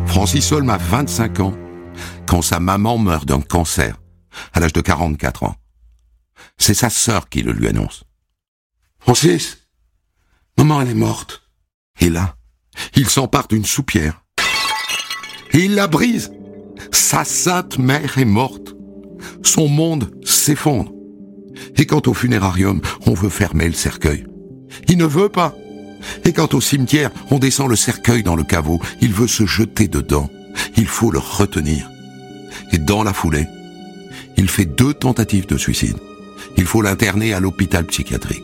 Francis 0.08 0.52
Holm 0.52 0.70
a 0.70 0.78
25 0.78 1.39
ans 1.39 1.54
quand 2.28 2.41
sa 2.41 2.60
maman 2.60 2.98
meurt 2.98 3.26
d'un 3.28 3.41
cancer 3.41 3.98
à 4.54 4.60
l'âge 4.60 4.74
de 4.74 4.82
44 4.82 5.44
ans. 5.44 5.56
C'est 6.58 6.74
sa 6.74 6.89
sœur 6.89 7.28
qui 7.28 7.41
le 7.41 7.52
lui 7.52 7.67
annonce. 7.67 8.04
Francis, 9.00 9.67
maman 10.58 10.82
elle 10.82 10.89
est 10.89 10.94
morte. 10.94 11.50
Et 12.00 12.10
là, 12.10 12.36
il 12.96 13.10
s'empare 13.10 13.48
d'une 13.48 13.65
soupière. 13.65 14.24
Et 15.53 15.65
il 15.65 15.75
la 15.75 15.87
brise. 15.87 16.31
Sa 16.91 17.23
sainte 17.23 17.77
mère 17.77 18.17
est 18.17 18.25
morte. 18.25 18.75
Son 19.43 19.67
monde 19.67 20.11
s'effondre. 20.23 20.91
Et 21.77 21.85
quant 21.85 22.01
au 22.07 22.13
funérarium, 22.13 22.81
on 23.05 23.13
veut 23.13 23.29
fermer 23.29 23.67
le 23.67 23.73
cercueil. 23.73 24.25
Il 24.87 24.97
ne 24.97 25.05
veut 25.05 25.29
pas. 25.29 25.55
Et 26.25 26.33
quant 26.33 26.49
au 26.53 26.61
cimetière, 26.61 27.11
on 27.29 27.39
descend 27.39 27.69
le 27.69 27.75
cercueil 27.75 28.23
dans 28.23 28.35
le 28.35 28.43
caveau. 28.43 28.79
Il 29.01 29.13
veut 29.13 29.27
se 29.27 29.45
jeter 29.45 29.87
dedans. 29.87 30.29
Il 30.77 30.87
faut 30.87 31.11
le 31.11 31.19
retenir. 31.19 31.89
Et 32.71 32.77
dans 32.77 33.03
la 33.03 33.13
foulée, 33.13 33.47
il 34.37 34.49
fait 34.49 34.65
deux 34.65 34.93
tentatives 34.93 35.45
de 35.45 35.57
suicide. 35.57 35.97
Il 36.57 36.65
faut 36.65 36.81
l'interner 36.81 37.33
à 37.33 37.39
l'hôpital 37.39 37.85
psychiatrique. 37.85 38.43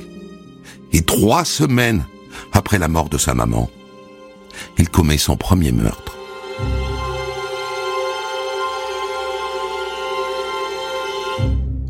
Et 0.93 1.01
trois 1.01 1.45
semaines 1.45 2.05
après 2.53 2.79
la 2.79 2.87
mort 2.87 3.09
de 3.09 3.17
sa 3.17 3.33
maman, 3.33 3.69
il 4.77 4.89
commet 4.89 5.17
son 5.17 5.37
premier 5.37 5.71
meurtre. 5.71 6.16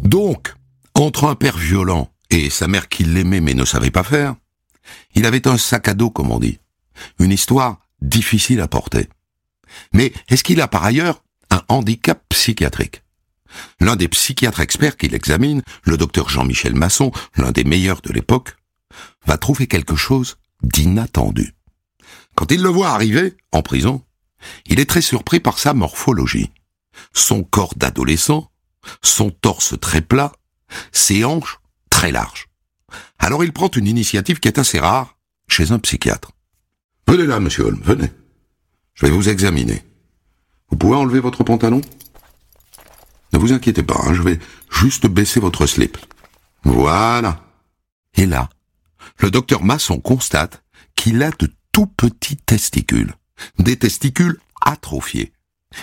Donc, 0.07 0.55
entre 0.95 1.25
un 1.25 1.35
père 1.35 1.57
violent 1.57 2.09
et 2.29 2.49
sa 2.49 2.69
mère 2.69 2.87
qui 2.87 3.03
l'aimait 3.03 3.41
mais 3.41 3.53
ne 3.53 3.65
savait 3.65 3.91
pas 3.91 4.05
faire, 4.05 4.35
il 5.15 5.25
avait 5.25 5.49
un 5.49 5.57
sac 5.57 5.89
à 5.89 5.93
dos, 5.93 6.09
comme 6.09 6.31
on 6.31 6.39
dit. 6.39 6.59
Une 7.19 7.33
histoire 7.33 7.79
difficile 8.01 8.61
à 8.61 8.69
porter. 8.69 9.09
Mais 9.91 10.13
est-ce 10.29 10.45
qu'il 10.45 10.61
a 10.61 10.69
par 10.69 10.85
ailleurs 10.85 11.23
un 11.49 11.61
handicap 11.67 12.23
psychiatrique? 12.29 13.03
L'un 13.81 13.97
des 13.97 14.07
psychiatres 14.07 14.61
experts 14.61 14.95
qui 14.95 15.09
l'examine, 15.09 15.61
le 15.83 15.97
docteur 15.97 16.29
Jean-Michel 16.29 16.73
Masson, 16.73 17.11
l'un 17.35 17.51
des 17.51 17.65
meilleurs 17.65 18.01
de 18.01 18.13
l'époque, 18.13 18.55
va 19.25 19.37
trouver 19.37 19.67
quelque 19.67 19.97
chose 19.97 20.37
d'inattendu. 20.63 21.53
Quand 22.33 22.49
il 22.53 22.61
le 22.61 22.69
voit 22.69 22.91
arriver, 22.91 23.35
en 23.51 23.61
prison, 23.61 24.01
il 24.67 24.79
est 24.79 24.89
très 24.89 25.01
surpris 25.01 25.41
par 25.41 25.59
sa 25.59 25.73
morphologie. 25.73 26.49
Son 27.11 27.43
corps 27.43 27.73
d'adolescent, 27.75 28.49
son 29.01 29.29
torse 29.29 29.79
très 29.79 30.01
plat, 30.01 30.31
ses 30.91 31.23
hanches 31.23 31.59
très 31.89 32.11
larges. 32.11 32.47
Alors 33.19 33.43
il 33.43 33.53
prend 33.53 33.69
une 33.69 33.87
initiative 33.87 34.39
qui 34.39 34.47
est 34.47 34.59
assez 34.59 34.79
rare 34.79 35.17
chez 35.47 35.71
un 35.71 35.79
psychiatre. 35.79 36.31
Venez 37.07 37.25
là, 37.25 37.39
monsieur 37.39 37.65
Holm, 37.65 37.81
venez. 37.83 38.11
Je 38.93 39.05
vais 39.05 39.11
vous 39.11 39.29
examiner. 39.29 39.83
Vous 40.69 40.77
pouvez 40.77 40.95
enlever 40.95 41.19
votre 41.19 41.43
pantalon? 41.43 41.81
Ne 43.33 43.39
vous 43.39 43.53
inquiétez 43.53 43.83
pas, 43.83 43.99
hein, 44.03 44.13
je 44.13 44.21
vais 44.21 44.39
juste 44.71 45.07
baisser 45.07 45.39
votre 45.39 45.65
slip. 45.65 45.97
Voilà. 46.63 47.43
Et 48.15 48.25
là, 48.25 48.49
le 49.19 49.31
docteur 49.31 49.63
Masson 49.63 49.99
constate 49.99 50.63
qu'il 50.95 51.21
a 51.23 51.31
de 51.31 51.49
tout 51.71 51.87
petits 51.87 52.37
testicules. 52.37 53.13
Des 53.59 53.77
testicules 53.77 54.39
atrophiés. 54.61 55.31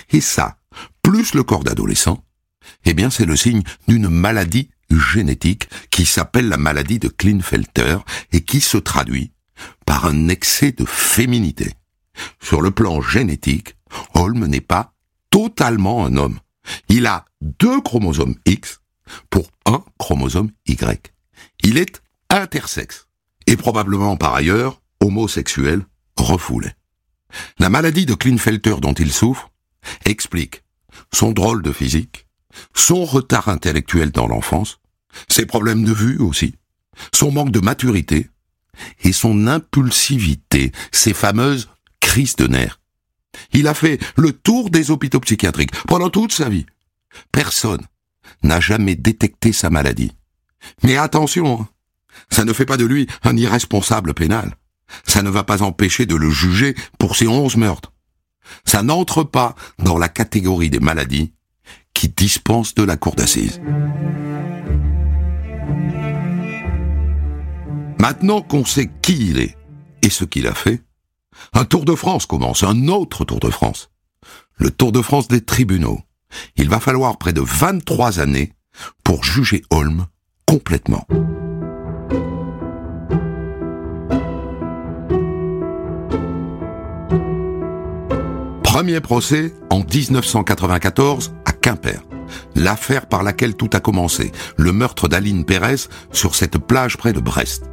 Et 0.09 0.21
ça, 0.21 0.57
plus 1.01 1.33
le 1.33 1.43
corps 1.43 1.63
d'adolescent, 1.63 2.24
eh 2.85 2.93
bien 2.93 3.09
c'est 3.09 3.25
le 3.25 3.35
signe 3.35 3.63
d'une 3.87 4.09
maladie 4.09 4.69
génétique 4.89 5.69
qui 5.89 6.05
s'appelle 6.05 6.47
la 6.47 6.57
maladie 6.57 6.99
de 6.99 7.07
Klinefelter 7.07 7.97
et 8.31 8.41
qui 8.41 8.61
se 8.61 8.77
traduit 8.77 9.31
par 9.85 10.05
un 10.05 10.27
excès 10.27 10.71
de 10.71 10.85
féminité. 10.85 11.73
Sur 12.41 12.61
le 12.61 12.71
plan 12.71 13.01
génétique, 13.01 13.75
Holm 14.13 14.45
n'est 14.45 14.61
pas 14.61 14.93
totalement 15.29 16.05
un 16.05 16.15
homme. 16.17 16.39
Il 16.89 17.05
a 17.05 17.25
deux 17.41 17.81
chromosomes 17.81 18.35
X 18.45 18.81
pour 19.29 19.49
un 19.65 19.83
chromosome 19.97 20.51
Y. 20.67 21.13
Il 21.63 21.77
est 21.77 22.01
intersexe 22.29 23.07
et 23.47 23.55
probablement 23.55 24.17
par 24.17 24.33
ailleurs 24.33 24.81
homosexuel 24.99 25.85
refoulé. 26.17 26.69
La 27.59 27.69
maladie 27.69 28.05
de 28.05 28.15
Klinefelter 28.15 28.75
dont 28.81 28.93
il 28.93 29.11
souffre 29.11 29.51
explique 30.05 30.63
son 31.13 31.31
drôle 31.31 31.61
de 31.61 31.71
physique, 31.71 32.24
son 32.73 33.05
retard 33.05 33.49
intellectuel 33.49 34.11
dans 34.11 34.27
l'enfance, 34.27 34.79
ses 35.29 35.45
problèmes 35.45 35.83
de 35.83 35.93
vue 35.93 36.17
aussi, 36.17 36.55
son 37.13 37.31
manque 37.31 37.51
de 37.51 37.59
maturité 37.59 38.29
et 39.03 39.13
son 39.13 39.47
impulsivité, 39.47 40.71
ses 40.91 41.13
fameuses 41.13 41.69
crises 41.99 42.35
de 42.35 42.47
nerfs. 42.47 42.79
Il 43.53 43.67
a 43.67 43.73
fait 43.73 43.99
le 44.15 44.31
tour 44.31 44.69
des 44.69 44.91
hôpitaux 44.91 45.19
psychiatriques 45.19 45.75
pendant 45.87 46.09
toute 46.09 46.31
sa 46.31 46.49
vie. 46.49 46.65
Personne 47.31 47.85
n'a 48.43 48.59
jamais 48.59 48.95
détecté 48.95 49.51
sa 49.51 49.69
maladie. 49.69 50.11
Mais 50.83 50.97
attention, 50.97 51.61
hein, 51.61 51.69
ça 52.29 52.45
ne 52.45 52.53
fait 52.53 52.65
pas 52.65 52.77
de 52.77 52.85
lui 52.85 53.07
un 53.23 53.37
irresponsable 53.37 54.13
pénal. 54.13 54.55
Ça 55.05 55.21
ne 55.21 55.29
va 55.29 55.43
pas 55.43 55.63
empêcher 55.63 56.05
de 56.05 56.15
le 56.15 56.29
juger 56.29 56.75
pour 56.99 57.15
ses 57.15 57.27
onze 57.27 57.57
meurtres. 57.57 57.91
Ça 58.65 58.83
n'entre 58.83 59.23
pas 59.23 59.55
dans 59.79 59.97
la 59.97 60.09
catégorie 60.09 60.69
des 60.69 60.79
maladies 60.79 61.33
qui 62.05 62.09
dispensent 62.09 62.75
de 62.75 62.83
la 62.83 62.97
cour 62.97 63.15
d'assises. 63.15 63.59
Maintenant 67.99 68.41
qu'on 68.41 68.63
sait 68.63 68.91
qui 69.01 69.29
il 69.29 69.39
est 69.39 69.57
et 70.03 70.09
ce 70.09 70.23
qu'il 70.23 70.45
a 70.45 70.53
fait, 70.53 70.83
un 71.53 71.65
Tour 71.65 71.83
de 71.83 71.95
France 71.95 72.27
commence, 72.27 72.63
un 72.63 72.89
autre 72.89 73.25
Tour 73.25 73.39
de 73.39 73.49
France. 73.49 73.89
Le 74.57 74.69
Tour 74.69 74.91
de 74.91 75.01
France 75.01 75.27
des 75.27 75.41
tribunaux. 75.41 75.99
Il 76.57 76.69
va 76.69 76.79
falloir 76.79 77.17
près 77.17 77.33
de 77.33 77.41
23 77.41 78.19
années 78.19 78.53
pour 79.03 79.23
juger 79.23 79.63
Holm 79.71 80.05
complètement. 80.45 81.07
Premier 88.63 88.99
procès 88.99 89.53
en 89.69 89.79
1994 89.79 91.33
à 91.44 91.44
Quimper. 91.65 91.99
L'affaire 92.53 93.07
par 93.07 93.23
laquelle 93.23 93.55
tout 93.55 93.71
a 93.73 93.79
commencé, 93.79 94.31
le 94.55 94.71
meurtre 94.71 95.07
d'Aline 95.07 95.45
Pérez 95.45 95.87
sur 96.11 96.35
cette 96.35 96.59
plage 96.59 96.95
près 96.95 97.11
de 97.11 97.19
Brest. 97.19 97.63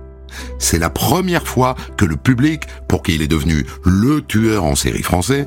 C'est 0.59 0.79
la 0.79 0.89
première 0.89 1.47
fois 1.47 1.75
que 1.99 2.07
le 2.07 2.17
public, 2.17 2.63
pour 2.89 3.03
qui 3.03 3.17
il 3.17 3.21
est 3.21 3.29
devenu 3.29 3.67
le 3.85 4.23
tueur 4.23 4.65
en 4.65 4.77
série 4.77 5.03
français, 5.03 5.47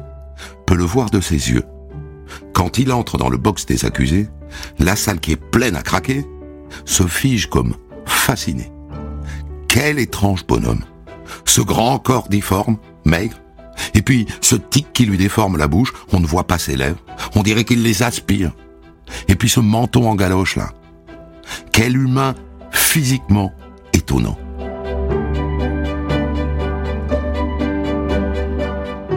peut 0.68 0.76
le 0.76 0.84
voir 0.84 1.10
de 1.10 1.22
ses 1.22 1.50
yeux. 1.50 1.64
Quand 2.54 2.78
il 2.78 2.94
entre 2.94 3.18
dans 3.18 3.30
le 3.30 3.38
box 3.38 3.66
des 3.66 3.84
accusés, 3.84 4.28
la 4.78 4.96
salle 4.96 5.20
qui 5.20 5.32
est 5.32 5.44
pleine 5.44 5.76
à 5.76 5.82
craquer 5.82 6.24
se 6.86 7.08
fige 7.08 7.50
comme 7.50 7.74
fasciné. 8.06 8.72
Quel 9.68 9.98
étrange 9.98 10.46
bonhomme. 10.46 10.86
Ce 11.46 11.62
grand 11.62 11.98
corps 11.98 12.30
difforme, 12.30 12.78
maigre, 13.06 13.38
et 13.94 14.02
puis, 14.02 14.26
ce 14.42 14.56
tic 14.56 14.88
qui 14.94 15.06
lui 15.06 15.18
déforme 15.18 15.58
la 15.58 15.68
bouche, 15.68 15.94
on 16.12 16.20
ne 16.20 16.26
voit 16.26 16.48
pas 16.48 16.58
ses 16.58 16.76
lèvres. 16.76 17.00
On 17.36 17.44
dirait 17.44 17.64
qu'il 17.64 17.84
les 17.84 18.04
aspire. 18.04 18.52
Et 19.28 19.36
puis 19.36 19.50
ce 19.50 19.60
menton 19.60 20.10
en 20.10 20.16
galoche 20.16 20.56
là. 20.56 20.72
Quel 21.72 21.96
humain 21.96 22.36
physiquement 22.72 23.54
étonnant. 23.94 24.38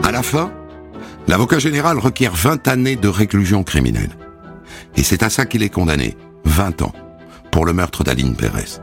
À 0.03 0.11
la 0.11 0.23
fin, 0.23 0.51
l'avocat 1.27 1.59
général 1.59 1.97
requiert 1.99 2.33
20 2.33 2.67
années 2.67 2.95
de 2.95 3.07
réclusion 3.07 3.63
criminelle. 3.63 4.11
Et 4.95 5.03
c'est 5.03 5.23
à 5.23 5.29
ça 5.29 5.45
qu'il 5.45 5.63
est 5.63 5.69
condamné, 5.69 6.17
20 6.45 6.81
ans, 6.81 6.93
pour 7.51 7.65
le 7.65 7.73
meurtre 7.73 8.03
d'Aline 8.03 8.35
Pérez. 8.35 8.79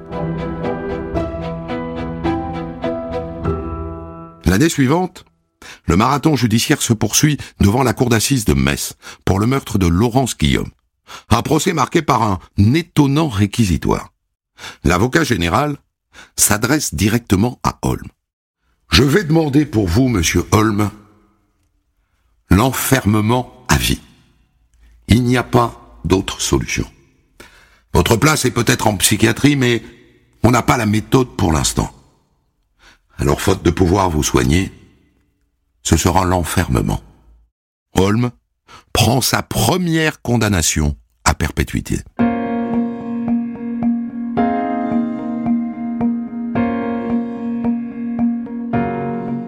L'année 4.44 4.68
suivante, 4.68 5.24
le 5.84 5.96
marathon 5.96 6.36
judiciaire 6.36 6.82
se 6.82 6.92
poursuit 6.92 7.38
devant 7.60 7.82
la 7.82 7.92
cour 7.92 8.08
d'assises 8.08 8.44
de 8.44 8.54
Metz 8.54 8.94
pour 9.24 9.38
le 9.38 9.46
meurtre 9.46 9.78
de 9.78 9.86
Laurence 9.86 10.36
Guillaume. 10.36 10.70
Un 11.30 11.42
procès 11.42 11.72
marqué 11.72 12.02
par 12.02 12.22
un 12.22 12.38
étonnant 12.74 13.28
réquisitoire. 13.28 14.12
L'avocat 14.84 15.24
général 15.24 15.76
s'adresse 16.36 16.94
directement 16.94 17.60
à 17.62 17.78
Holm. 17.82 18.08
Je 18.90 19.02
vais 19.02 19.24
demander 19.24 19.66
pour 19.66 19.88
vous, 19.88 20.08
monsieur 20.08 20.44
Holm, 20.52 20.90
l'enfermement 22.50 23.64
à 23.68 23.76
vie. 23.76 24.00
Il 25.08 25.24
n'y 25.24 25.36
a 25.36 25.42
pas 25.42 26.00
d'autre 26.04 26.40
solution. 26.40 26.86
Votre 27.92 28.16
place 28.16 28.44
est 28.44 28.50
peut-être 28.50 28.86
en 28.86 28.96
psychiatrie, 28.96 29.56
mais 29.56 29.82
on 30.42 30.50
n'a 30.50 30.62
pas 30.62 30.76
la 30.76 30.86
méthode 30.86 31.36
pour 31.36 31.52
l'instant. 31.52 31.92
Alors, 33.18 33.40
faute 33.40 33.62
de 33.62 33.70
pouvoir 33.70 34.10
vous 34.10 34.22
soigner, 34.22 34.72
ce 35.86 35.96
sera 35.96 36.24
l'enfermement. 36.24 37.00
Holm 37.96 38.32
prend 38.92 39.20
sa 39.20 39.42
première 39.42 40.20
condamnation 40.20 40.96
à 41.24 41.32
perpétuité. 41.32 42.00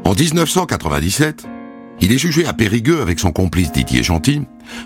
En 0.04 0.14
1997, 0.14 1.48
il 2.00 2.12
est 2.12 2.18
jugé 2.18 2.46
à 2.46 2.52
Périgueux 2.52 3.02
avec 3.02 3.18
son 3.18 3.32
complice 3.32 3.72
Didier 3.72 4.04
Gentil 4.04 4.42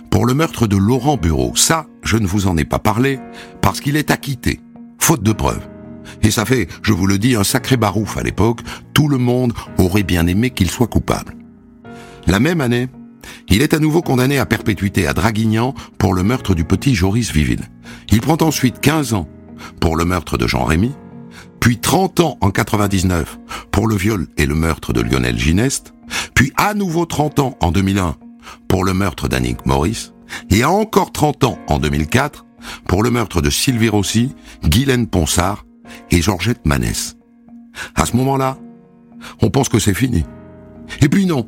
pour 0.08 0.24
le 0.24 0.32
meurtre 0.32 0.66
de 0.66 0.78
Laurent 0.78 1.18
Bureau. 1.18 1.54
Ça, 1.54 1.84
je 2.02 2.16
ne 2.16 2.26
vous 2.26 2.46
en 2.46 2.56
ai 2.56 2.64
pas 2.64 2.78
parlé 2.78 3.20
parce 3.60 3.82
qu'il 3.82 3.96
est 3.96 4.10
acquitté, 4.10 4.60
faute 4.98 5.22
de 5.22 5.32
preuves. 5.32 5.68
Et 6.22 6.30
ça 6.30 6.46
fait, 6.46 6.66
je 6.82 6.94
vous 6.94 7.06
le 7.06 7.18
dis, 7.18 7.36
un 7.36 7.44
sacré 7.44 7.76
barouf 7.76 8.16
à 8.16 8.22
l'époque. 8.22 8.60
Tout 8.94 9.08
le 9.08 9.18
monde 9.18 9.52
aurait 9.76 10.02
bien 10.02 10.26
aimé 10.26 10.48
qu'il 10.48 10.70
soit 10.70 10.86
coupable. 10.86 11.36
La 12.26 12.40
même 12.40 12.60
année, 12.60 12.88
il 13.48 13.62
est 13.62 13.74
à 13.74 13.78
nouveau 13.78 14.02
condamné 14.02 14.38
à 14.38 14.46
perpétuité 14.46 15.06
à 15.06 15.12
Draguignan 15.12 15.74
pour 15.98 16.14
le 16.14 16.22
meurtre 16.22 16.54
du 16.54 16.64
petit 16.64 16.94
Joris 16.94 17.32
Viville. 17.32 17.68
Il 18.10 18.20
prend 18.20 18.38
ensuite 18.40 18.80
15 18.80 19.14
ans 19.14 19.28
pour 19.80 19.96
le 19.96 20.04
meurtre 20.04 20.38
de 20.38 20.46
Jean 20.46 20.64
Rémy, 20.64 20.92
puis 21.60 21.78
30 21.78 22.20
ans 22.20 22.38
en 22.40 22.50
99 22.50 23.38
pour 23.70 23.86
le 23.86 23.96
viol 23.96 24.26
et 24.36 24.46
le 24.46 24.54
meurtre 24.54 24.92
de 24.92 25.00
Lionel 25.00 25.38
Gineste, 25.38 25.94
puis 26.34 26.52
à 26.56 26.74
nouveau 26.74 27.06
30 27.06 27.38
ans 27.38 27.56
en 27.60 27.70
2001 27.70 28.16
pour 28.68 28.84
le 28.84 28.94
meurtre 28.94 29.28
d'Annick 29.28 29.64
Maurice, 29.66 30.12
et 30.50 30.64
encore 30.64 31.12
30 31.12 31.44
ans 31.44 31.58
en 31.68 31.78
2004 31.78 32.46
pour 32.86 33.02
le 33.02 33.10
meurtre 33.10 33.40
de 33.40 33.50
Sylvie 33.50 33.88
Rossi, 33.88 34.34
Guylaine 34.64 35.06
Ponsard 35.06 35.64
et 36.10 36.22
Georgette 36.22 36.64
Manès. 36.64 37.16
À 37.94 38.06
ce 38.06 38.16
moment-là, 38.16 38.58
on 39.40 39.50
pense 39.50 39.68
que 39.68 39.78
c'est 39.78 39.94
fini. 39.94 40.24
Et 41.00 41.08
puis 41.08 41.26
non. 41.26 41.46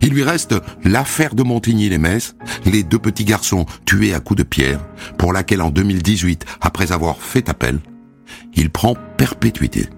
Il 0.00 0.10
lui 0.10 0.22
reste 0.22 0.54
l'affaire 0.84 1.34
de 1.34 1.42
Montigny-les-Metz, 1.42 2.34
les 2.64 2.82
deux 2.82 2.98
petits 2.98 3.24
garçons 3.24 3.66
tués 3.84 4.14
à 4.14 4.20
coups 4.20 4.38
de 4.38 4.42
pierre, 4.42 4.80
pour 5.18 5.32
laquelle 5.32 5.62
en 5.62 5.70
2018, 5.70 6.44
après 6.60 6.92
avoir 6.92 7.18
fait 7.18 7.48
appel, 7.48 7.80
il 8.54 8.70
prend 8.70 8.96
perpétuité. 9.16 9.88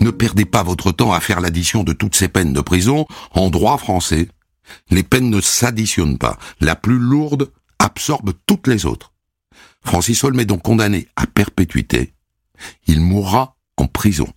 Ne 0.00 0.10
perdez 0.10 0.46
pas 0.46 0.62
votre 0.62 0.92
temps 0.92 1.12
à 1.12 1.20
faire 1.20 1.40
l'addition 1.40 1.84
de 1.84 1.92
toutes 1.92 2.14
ces 2.14 2.28
peines 2.28 2.54
de 2.54 2.60
prison. 2.62 3.06
En 3.32 3.50
droit 3.50 3.76
français, 3.76 4.28
les 4.90 5.02
peines 5.02 5.30
ne 5.30 5.40
s'additionnent 5.40 6.18
pas. 6.18 6.38
La 6.60 6.74
plus 6.74 6.98
lourde 6.98 7.50
absorbe 7.78 8.32
toutes 8.46 8.66
les 8.66 8.86
autres. 8.86 9.09
Francis 9.84 10.22
Holm 10.24 10.40
est 10.40 10.44
donc 10.44 10.62
condamné 10.62 11.08
à 11.16 11.26
perpétuité. 11.26 12.14
Il 12.86 13.00
mourra 13.00 13.56
en 13.76 13.86
prison. 13.86 14.28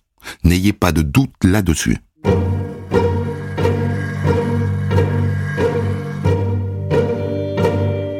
N'ayez 0.42 0.72
pas 0.72 0.92
de 0.92 1.02
doute 1.02 1.34
là-dessus. 1.42 1.98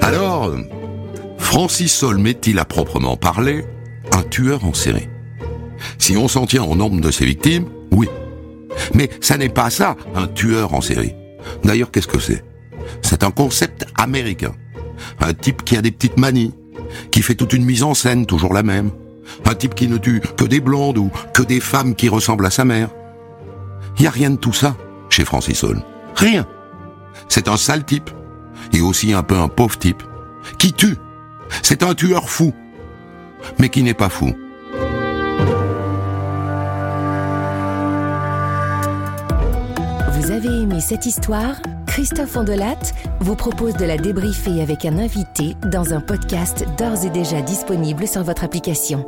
Alors, 0.02 0.54
Francis 1.38 2.02
Holm 2.02 2.26
est-il 2.26 2.58
à 2.58 2.64
proprement 2.64 3.16
parler 3.16 3.64
un 4.12 4.22
tueur 4.22 4.64
en 4.64 4.74
série? 4.74 5.08
Si 5.98 6.16
on 6.16 6.28
s'en 6.28 6.46
tient 6.46 6.64
au 6.64 6.76
nombre 6.76 7.00
de 7.00 7.10
ses 7.10 7.24
victimes, 7.24 7.66
oui. 7.90 8.08
Mais 8.92 9.08
ça 9.20 9.38
n'est 9.38 9.48
pas 9.48 9.70
ça, 9.70 9.96
un 10.14 10.26
tueur 10.26 10.74
en 10.74 10.80
série. 10.80 11.14
D'ailleurs, 11.64 11.90
qu'est-ce 11.90 12.08
que 12.08 12.18
c'est? 12.18 12.44
C'est 13.02 13.22
un 13.22 13.30
concept 13.30 13.86
américain. 13.96 14.54
Un 15.20 15.32
type 15.34 15.64
qui 15.64 15.76
a 15.76 15.82
des 15.82 15.90
petites 15.90 16.18
manies, 16.18 16.52
qui 17.10 17.22
fait 17.22 17.34
toute 17.34 17.52
une 17.52 17.64
mise 17.64 17.82
en 17.82 17.94
scène, 17.94 18.26
toujours 18.26 18.54
la 18.54 18.62
même. 18.62 18.90
Un 19.46 19.54
type 19.54 19.74
qui 19.74 19.88
ne 19.88 19.96
tue 19.96 20.20
que 20.20 20.44
des 20.44 20.60
blondes 20.60 20.98
ou 20.98 21.10
que 21.32 21.42
des 21.42 21.60
femmes 21.60 21.94
qui 21.94 22.08
ressemblent 22.08 22.46
à 22.46 22.50
sa 22.50 22.64
mère. 22.64 22.90
N'y 23.98 24.06
a 24.06 24.10
rien 24.10 24.30
de 24.30 24.36
tout 24.36 24.52
ça 24.52 24.76
chez 25.08 25.24
Francis 25.24 25.62
Holm. 25.62 25.82
Rien. 26.16 26.46
C'est 27.28 27.48
un 27.48 27.56
sale 27.56 27.84
type, 27.84 28.10
et 28.72 28.80
aussi 28.80 29.12
un 29.12 29.22
peu 29.22 29.38
un 29.38 29.48
pauvre 29.48 29.78
type, 29.78 30.02
qui 30.58 30.72
tue. 30.72 30.96
C'est 31.62 31.82
un 31.82 31.94
tueur 31.94 32.28
fou, 32.28 32.52
mais 33.58 33.68
qui 33.68 33.82
n'est 33.82 33.94
pas 33.94 34.08
fou. 34.08 34.32
Vous 40.12 40.30
avez 40.30 40.62
aimé 40.62 40.80
cette 40.80 41.06
histoire? 41.06 41.56
Christophe 41.94 42.36
Ondelat 42.36 42.92
vous 43.20 43.36
propose 43.36 43.74
de 43.74 43.84
la 43.84 43.96
débriefer 43.96 44.60
avec 44.60 44.84
un 44.84 44.98
invité 44.98 45.54
dans 45.70 45.94
un 45.94 46.00
podcast 46.00 46.66
d'ores 46.76 47.04
et 47.04 47.10
déjà 47.10 47.40
disponible 47.40 48.08
sur 48.08 48.24
votre 48.24 48.42
application. 48.42 49.06